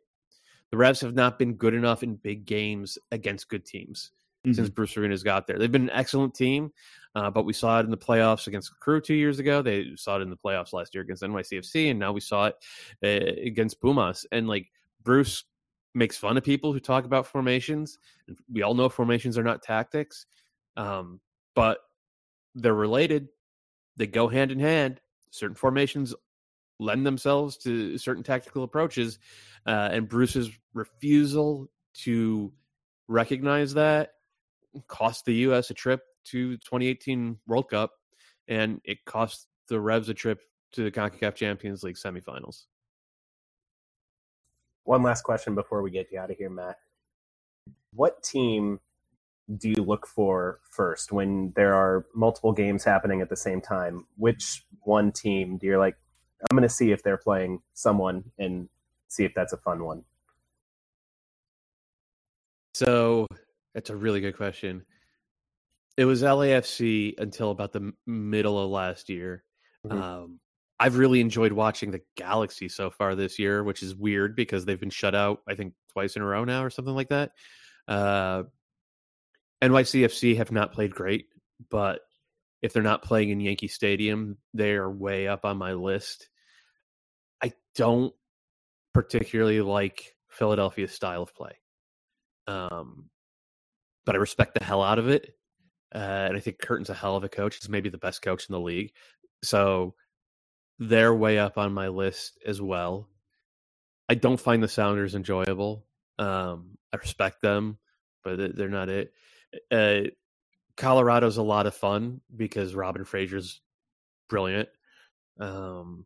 The 0.72 0.78
revs 0.78 1.02
have 1.02 1.14
not 1.14 1.40
been 1.40 1.54
good 1.54 1.76
enough 1.76 2.04
in 2.04 2.16
big 2.16 2.46
games 2.46 2.98
against 3.12 3.48
good 3.48 3.64
teams 3.64 4.12
mm-hmm. 4.46 4.54
since 4.54 4.70
bruce 4.70 4.96
arenas 4.98 5.24
got 5.24 5.48
there 5.48 5.58
they've 5.58 5.72
been 5.72 5.84
an 5.84 5.90
excellent 5.96 6.34
team 6.34 6.72
uh, 7.16 7.30
but 7.30 7.46
we 7.46 7.54
saw 7.54 7.80
it 7.80 7.86
in 7.86 7.92
the 7.92 7.98
playoffs 7.98 8.48
against 8.48 8.78
Crew 8.80 9.00
two 9.00 9.14
years 9.14 9.40
ago. 9.40 9.62
They 9.62 9.92
saw 9.96 10.18
it 10.18 10.22
in 10.22 10.30
the 10.30 10.38
playoffs 10.38 10.74
last 10.74 10.96
year 10.96 11.04
against 11.04 11.22
NYCFC, 11.22 11.92
and 11.92 12.00
now 12.00 12.12
we 12.12 12.20
saw 12.20 12.48
it 12.48 12.56
uh, 13.04 13.42
against 13.46 13.80
Pumas. 13.82 14.26
And 14.32 14.48
like 14.48 14.68
Bruce 15.04 15.44
makes 15.94 16.18
fun 16.18 16.38
of 16.38 16.44
people 16.44 16.74
who 16.74 16.80
talk 16.80 17.06
about 17.06 17.28
formations. 17.28 18.00
We 18.52 18.64
all 18.64 18.74
know 18.74 18.90
formations 18.90 19.38
are 19.38 19.44
not 19.44 19.62
tactics, 19.62 20.26
um, 20.76 21.20
but 21.54 21.80
they're 22.56 22.74
related. 22.74 23.28
They 23.96 24.08
go 24.08 24.28
hand 24.28 24.52
in 24.52 24.60
hand. 24.60 25.00
Certain 25.30 25.56
formations 25.56 26.16
lend 26.80 27.06
themselves 27.06 27.58
to 27.58 27.98
certain 28.00 28.24
tactical 28.24 28.64
approaches, 28.64 29.20
uh, 29.68 29.90
and 29.92 30.10
Bruce's 30.10 30.50
refusal 30.74 31.70
to 31.94 32.52
recognize 33.08 33.76
that 33.76 34.14
cost 34.88 35.26
the 35.26 35.34
U.S. 35.36 35.70
a 35.70 35.74
trip 35.74 36.02
to 36.26 36.58
2018 36.58 37.38
World 37.48 37.70
Cup, 37.70 37.92
and 38.48 38.82
it 38.84 39.06
cost 39.06 39.48
the 39.68 39.80
Revs 39.80 40.10
a 40.10 40.14
trip 40.14 40.42
to 40.74 40.84
the 40.84 40.92
CONCACAF 40.92 41.36
Champions 41.36 41.84
League 41.84 41.96
semifinals. 41.96 42.66
One 44.86 45.04
last 45.04 45.24
question 45.24 45.56
before 45.56 45.82
we 45.82 45.92
get 45.92 46.12
you 46.12 46.20
out 46.20 46.32
of 46.32 46.38
here, 46.38 46.50
Matt. 46.50 46.78
What 47.94 48.22
team 48.24 48.80
do 49.58 49.70
you 49.70 49.84
look 49.84 50.08
for 50.08 50.60
first 50.72 51.12
when 51.12 51.54
there 51.56 51.74
are 51.74 52.06
multiple 52.14 52.52
games 52.52 52.84
happening 52.84 53.22
at 53.22 53.30
the 53.30 53.36
same 53.36 53.62
time? 53.62 54.06
Which 54.18 54.66
one 54.82 55.12
team 55.12 55.58
do 55.58 55.68
you 55.68 55.78
like? 55.78 55.96
I'm 56.50 56.58
going 56.58 56.68
to 56.68 56.74
see 56.74 56.92
if 56.92 57.04
they're 57.04 57.18
playing 57.18 57.62
someone 57.74 58.32
and 58.38 58.68
see 59.08 59.24
if 59.24 59.34
that's 59.34 59.54
a 59.54 59.58
fun 59.58 59.84
one. 59.84 60.04
So 62.74 63.28
that's 63.74 63.90
a 63.90 63.96
really 63.96 64.22
good 64.22 64.38
question. 64.38 64.86
It 65.98 66.06
was 66.06 66.24
LAFC 66.24 67.20
until 67.20 67.52
about 67.52 67.72
the 67.74 67.94
middle 68.08 68.60
of 68.60 68.70
last 68.70 69.10
year. 69.10 69.44
Mm-hmm. 69.86 70.02
Um, 70.02 70.40
I've 70.80 70.98
really 70.98 71.22
enjoyed 71.22 71.54
watching 71.54 71.92
the 71.92 72.02
Galaxy 72.18 72.68
so 72.68 72.90
far 72.90 73.16
this 73.16 73.38
year, 73.38 73.64
which 73.64 73.84
is 73.84 73.96
weird 73.96 74.36
because 74.36 74.66
they've 74.66 74.80
been 74.80 74.90
shut 74.90 75.16
out, 75.16 75.42
I 75.48 75.56
think, 75.56 75.74
twice 75.92 76.16
in 76.16 76.22
a 76.22 76.26
row 76.26 76.44
now 76.44 76.64
or 76.64 76.70
something 76.70 76.96
like 76.96 77.10
that. 77.10 77.32
Uh, 77.88 78.44
NYCFC 79.62 80.38
have 80.38 80.52
not 80.52 80.74
played 80.74 80.94
great, 80.94 81.28
but 81.70 82.02
if 82.62 82.74
they're 82.74 82.84
not 82.84 83.04
playing 83.04 83.30
in 83.30 83.40
Yankee 83.40 83.68
Stadium, 83.68 84.38
they 84.54 84.72
are 84.72 84.90
way 84.90 85.28
up 85.28 85.46
on 85.46 85.58
my 85.58 85.74
list. 85.74 86.30
I 87.42 87.54
don't 87.76 88.14
particularly 88.94 89.62
like 89.62 90.16
Philadelphia's 90.30 90.92
style 90.92 91.24
of 91.24 91.36
play, 91.36 91.58
um, 92.48 93.10
but 94.06 94.16
I 94.16 94.20
respect 94.20 94.58
the 94.58 94.64
hell 94.64 94.84
out 94.84 95.00
of 95.00 95.10
it. 95.10 95.36
Uh, 95.94 95.98
and 96.28 96.38
I 96.38 96.40
think 96.40 96.60
Curtin's 96.60 96.90
a 96.90 96.94
hell 96.94 97.16
of 97.16 97.24
a 97.24 97.30
coach. 97.30 97.58
He's 97.58 97.70
maybe 97.70 97.90
the 97.90 97.98
best 97.98 98.22
coach 98.22 98.50
in 98.50 98.54
the 98.54 98.60
league. 98.60 98.94
So 99.44 99.94
they're 100.80 101.14
way 101.14 101.38
up 101.38 101.58
on 101.58 101.74
my 101.74 101.90
list 101.90 102.40
as 102.46 102.62
well. 102.62 103.08
I 104.10 104.16
don't 104.16 104.40
find 104.40 104.62
the 104.62 104.68
Sounders 104.68 105.16
enjoyable. 105.16 105.86
Um, 106.20 106.78
I 106.92 106.98
respect 106.98 107.42
them, 107.42 107.78
but 108.24 108.56
they're 108.56 108.70
not 108.70 108.90
it. 108.90 109.14
Uh, 109.72 110.10
Colorado's 110.76 111.38
a 111.38 111.44
lot 111.44 111.68
of 111.68 111.76
fun 111.76 112.22
because 112.36 112.76
Robin 112.76 113.06
Fraser's 113.06 113.62
brilliant. 114.30 114.70
Um, 115.40 116.06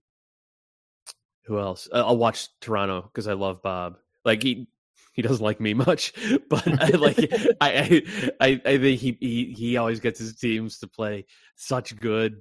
who 1.45 1.59
else? 1.59 1.87
I'll 1.93 2.17
watch 2.17 2.49
Toronto 2.59 3.01
because 3.01 3.27
I 3.27 3.33
love 3.33 3.61
Bob. 3.61 3.97
Like 4.25 4.43
he 4.43 4.67
he 5.17 5.23
doesn't 5.23 5.43
like 5.43 5.59
me 5.59 5.73
much, 5.73 6.13
but 6.49 6.65
I 6.81 6.89
like 6.91 7.17
I, 7.59 8.03
I 8.39 8.61
I 8.63 8.77
think 8.77 8.99
he, 9.01 9.17
he 9.19 9.53
he 9.57 9.77
always 9.77 9.99
gets 9.99 10.19
his 10.19 10.35
teams 10.35 10.79
to 10.79 10.87
play 10.87 11.25
such 11.55 11.99
good, 11.99 12.37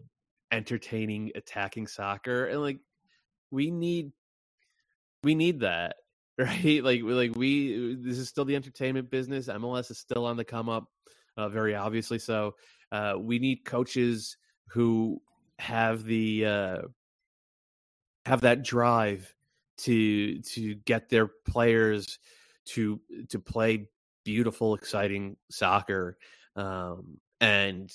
entertaining, 0.52 1.32
attacking 1.34 1.88
soccer, 1.88 2.44
and 2.44 2.60
like 2.60 2.78
we 3.50 3.70
need 3.72 4.12
we 5.24 5.34
need 5.34 5.60
that 5.60 5.96
right? 6.38 6.84
Like 6.84 7.00
like 7.02 7.34
we 7.34 7.96
this 7.96 8.18
is 8.18 8.28
still 8.28 8.44
the 8.44 8.56
entertainment 8.56 9.10
business. 9.10 9.48
Mls 9.48 9.90
is 9.90 9.98
still 9.98 10.26
on 10.26 10.36
the 10.36 10.44
come 10.44 10.68
up 10.68 10.84
uh, 11.36 11.48
very 11.48 11.74
obviously 11.74 12.18
so 12.18 12.54
uh, 12.92 13.14
we 13.18 13.38
need 13.38 13.64
coaches 13.64 14.36
who 14.68 15.20
have 15.58 16.04
the 16.04 16.44
uh, 16.44 16.78
have 18.26 18.42
that 18.42 18.62
drive 18.62 19.34
to 19.78 20.40
to 20.42 20.74
get 20.74 21.08
their 21.08 21.28
players 21.48 22.18
to 22.66 23.00
to 23.28 23.38
play 23.38 23.88
beautiful, 24.24 24.74
exciting 24.74 25.36
soccer. 25.50 26.18
Um, 26.56 27.18
and 27.40 27.90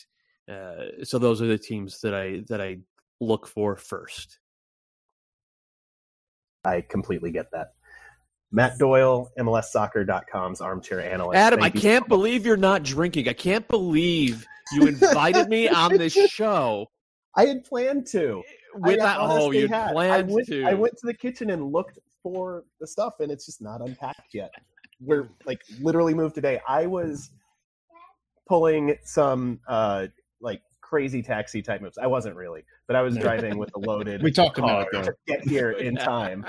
uh, 0.50 1.04
so 1.04 1.20
those 1.20 1.42
are 1.42 1.48
the 1.48 1.58
teams 1.58 2.02
that 2.02 2.14
I 2.14 2.44
that 2.48 2.62
I 2.62 2.80
look 3.20 3.48
for 3.48 3.76
first. 3.76 4.40
I 6.64 6.82
completely 6.82 7.32
get 7.32 7.52
that. 7.52 7.74
Matt 8.54 8.78
Doyle, 8.78 9.30
MLSsoccer.com's 9.40 10.60
armchair 10.60 11.00
analyst. 11.00 11.38
Adam, 11.38 11.62
Thank 11.62 11.78
I 11.78 11.80
can't 11.80 12.06
so 12.06 12.10
believe 12.10 12.46
you're 12.46 12.58
not 12.58 12.84
drinking. 12.84 13.30
I 13.30 13.34
can't 13.34 13.66
believe 13.68 14.46
you 14.74 14.88
invited 14.88 15.48
me 15.48 15.70
on 15.70 15.98
this 15.98 16.14
show 16.14 16.88
I 17.36 17.46
had 17.46 17.64
planned 17.64 18.08
to. 18.08 18.44
with 18.76 19.00
I 19.00 19.04
that. 19.04 19.18
Oh, 19.20 19.52
you 19.52 19.68
had. 19.68 19.94
planned 19.94 20.30
I 20.30 20.34
went, 20.34 20.48
to. 20.48 20.64
I 20.66 20.74
went 20.74 20.98
to 20.98 21.08
the 21.08 21.14
kitchen 21.14 21.50
and 21.50 21.72
looked 21.72 22.00
for 22.24 22.64
the 22.80 22.88
stuff, 22.88 23.14
and 23.20 23.32
it's 23.32 23.46
just 23.46 23.62
not 23.62 23.82
unpacked 23.82 24.34
yet. 24.34 24.52
We're 25.00 25.30
like 25.46 25.62
literally 25.80 26.14
moved 26.14 26.36
today. 26.36 26.60
I 26.68 26.86
was 26.86 27.32
pulling 28.48 28.96
some 29.04 29.60
uh 29.68 30.08
like 30.42 30.62
crazy 30.82 31.22
taxi 31.22 31.62
type 31.62 31.82
moves. 31.82 31.98
I 31.98 32.08
wasn't 32.08 32.36
really, 32.36 32.64
but 32.88 32.96
I 32.96 33.02
was 33.02 33.16
driving 33.18 33.58
with 33.58 33.72
a 33.76 33.80
loaded. 33.80 34.22
We 34.24 34.32
talked 34.32 34.58
car 34.58 34.82
about 34.82 34.88
it, 34.88 34.90
though. 34.94 35.04
to 35.04 35.14
get 35.28 35.48
here 35.48 35.72
in 35.88 35.96
time. 35.96 36.46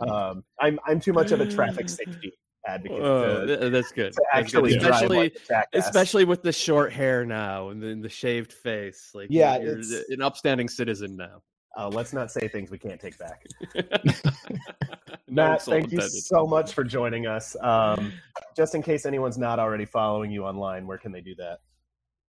Um, 0.00 0.44
I'm 0.60 0.78
I'm 0.86 1.00
too 1.00 1.12
much 1.12 1.32
of 1.32 1.40
a 1.40 1.46
traffic 1.50 1.88
safety 2.00 2.32
advocate 2.66 3.00
Oh, 3.00 3.46
to, 3.46 3.70
that's 3.70 3.92
good. 3.92 4.12
to 4.12 4.22
That's 4.34 4.52
good. 4.52 4.64
actually 4.66 4.78
drive 4.78 4.92
especially 5.02 5.18
like 5.50 5.66
especially 5.72 6.24
with 6.26 6.42
the 6.42 6.52
short 6.52 6.92
hair 6.92 7.24
now 7.24 7.70
and 7.70 7.82
then 7.82 8.00
the 8.02 8.08
shaved 8.10 8.52
face. 8.52 9.10
Like, 9.14 9.28
Yeah, 9.30 9.58
you're 9.58 9.78
it's- 9.78 10.04
an 10.10 10.20
upstanding 10.22 10.68
citizen 10.68 11.16
now. 11.16 11.40
Uh, 11.78 11.88
let's 11.88 12.12
not 12.12 12.30
say 12.30 12.48
things 12.48 12.70
we 12.70 12.78
can't 12.78 13.00
take 13.00 13.16
back. 13.18 13.46
Matt, 15.28 15.60
insult 15.60 15.62
thank 15.64 15.92
you 15.92 16.00
so 16.00 16.46
much 16.46 16.72
for 16.72 16.82
joining 16.82 17.26
us. 17.26 17.56
Um, 17.60 18.12
just 18.56 18.74
in 18.74 18.82
case 18.82 19.06
anyone's 19.06 19.38
not 19.38 19.58
already 19.58 19.84
following 19.84 20.30
you 20.30 20.44
online, 20.44 20.86
where 20.86 20.98
can 20.98 21.12
they 21.12 21.20
do 21.20 21.34
that? 21.36 21.60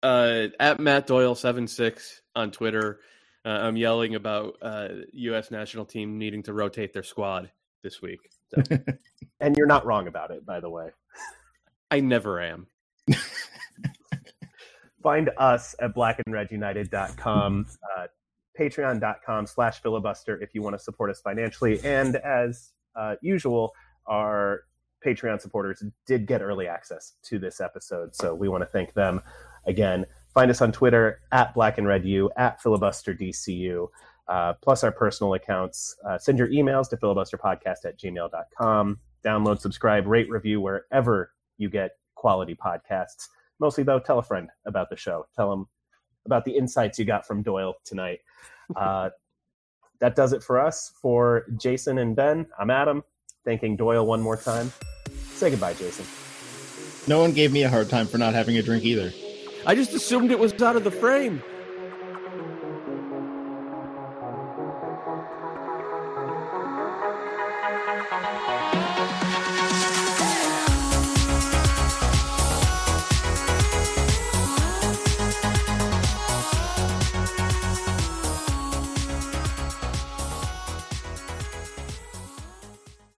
uh, 0.03 0.47
at 0.59 0.79
Matt 0.79 1.07
Doyle 1.07 1.35
seven 1.35 1.67
six 1.67 2.21
on 2.35 2.51
Twitter. 2.51 2.99
Uh, 3.45 3.49
I'm 3.49 3.77
yelling 3.77 4.15
about 4.15 4.57
uh, 4.62 4.89
U.S. 5.13 5.49
national 5.51 5.85
team 5.85 6.17
needing 6.17 6.43
to 6.43 6.53
rotate 6.53 6.93
their 6.93 7.03
squad 7.03 7.49
this 7.83 8.01
week. 8.01 8.19
So, 8.53 8.62
And 9.39 9.55
you're 9.55 9.67
not 9.67 9.85
wrong 9.85 10.07
about 10.07 10.31
it, 10.31 10.45
by 10.45 10.59
the 10.59 10.69
way. 10.69 10.89
I 11.89 12.01
never 12.01 12.41
am. 12.41 12.67
Find 15.01 15.29
us 15.38 15.73
at 15.79 15.95
blackandredunited.com, 15.95 17.65
uh, 17.97 18.07
patreon.com 18.60 19.48
slash 19.48 19.82
filibuster 19.82 20.41
if 20.41 20.54
you 20.54 20.62
want 20.62 20.76
to 20.76 20.84
support 20.84 21.10
us 21.10 21.22
financially. 21.22 21.80
And 21.84 22.17
as 22.17 22.72
uh, 22.95 23.15
usual, 23.22 23.74
our 24.06 24.63
Patreon 25.06 25.39
supporters 25.39 25.84
did 26.06 26.26
get 26.26 26.41
early 26.41 26.67
access 26.67 27.13
to 27.24 27.39
this 27.39 27.62
episode. 27.62 28.13
So 28.15 28.36
we 28.36 28.50
want 28.50 28.62
to 28.62 28.65
thank 28.65 28.93
them 28.93 29.22
again. 29.65 30.06
Find 30.34 30.52
us 30.52 30.62
on 30.62 30.72
Twitter 30.72 31.22
at 31.32 31.54
Black 31.54 31.78
and 31.78 31.88
Red 31.88 32.06
U, 32.06 32.30
at 32.38 32.62
filibusterdcu, 32.62 33.88
uh, 34.28 34.54
plus 34.62 34.84
our 34.84 34.91
personal 34.91 35.34
accounts. 35.34 35.95
Uh, 36.08 36.17
send 36.17 36.38
your 36.38 36.50
emails 36.50 36.89
to 36.89 36.98
filibusterpodcast 36.98 37.86
at 37.86 37.98
gmail.com. 37.98 39.00
Download, 39.26 39.60
subscribe, 39.60 40.06
rate, 40.06 40.30
review 40.30 40.62
wherever 40.62 41.32
you 41.58 41.69
get 41.69 41.91
quality 42.15 42.56
podcasts. 42.56 43.28
Mostly, 43.60 43.84
though, 43.84 44.00
tell 44.00 44.19
a 44.19 44.24
friend 44.24 44.50
about 44.65 44.89
the 44.89 44.95
show. 44.95 45.26
Tell 45.36 45.50
them 45.50 45.67
about 46.30 46.46
the 46.46 46.56
insights 46.56 47.00
you 47.00 47.06
got 47.06 47.26
from 47.26 47.42
Doyle 47.42 47.76
tonight. 47.84 48.20
Uh, 48.76 49.10
that 50.00 50.15
does 50.15 50.32
it 50.32 50.44
for 50.44 50.60
us. 50.60 50.94
For 51.02 51.48
Jason 51.58 51.98
and 51.98 52.15
Ben, 52.15 52.46
I'm 52.60 52.70
Adam. 52.70 53.04
Thanking 53.44 53.76
Doyle 53.76 54.06
one 54.06 54.22
more 54.22 54.38
time. 54.38 54.72
Say 55.34 55.50
goodbye, 55.50 55.74
Jason. 55.74 56.06
No 57.08 57.20
one 57.20 57.32
gave 57.32 57.52
me 57.52 57.63
a 57.63 57.70
hard 57.70 57.89
time 57.89 58.06
for 58.06 58.20
not 58.20 58.36
having 58.36 58.58
a 58.58 58.62
drink 58.62 58.86
either. 58.86 59.12
I 59.65 59.74
just 59.74 59.94
assumed 59.94 60.30
it 60.30 60.38
was 60.38 60.54
out 60.62 60.76
of 60.76 60.84
the 60.84 60.92
frame. 60.92 61.42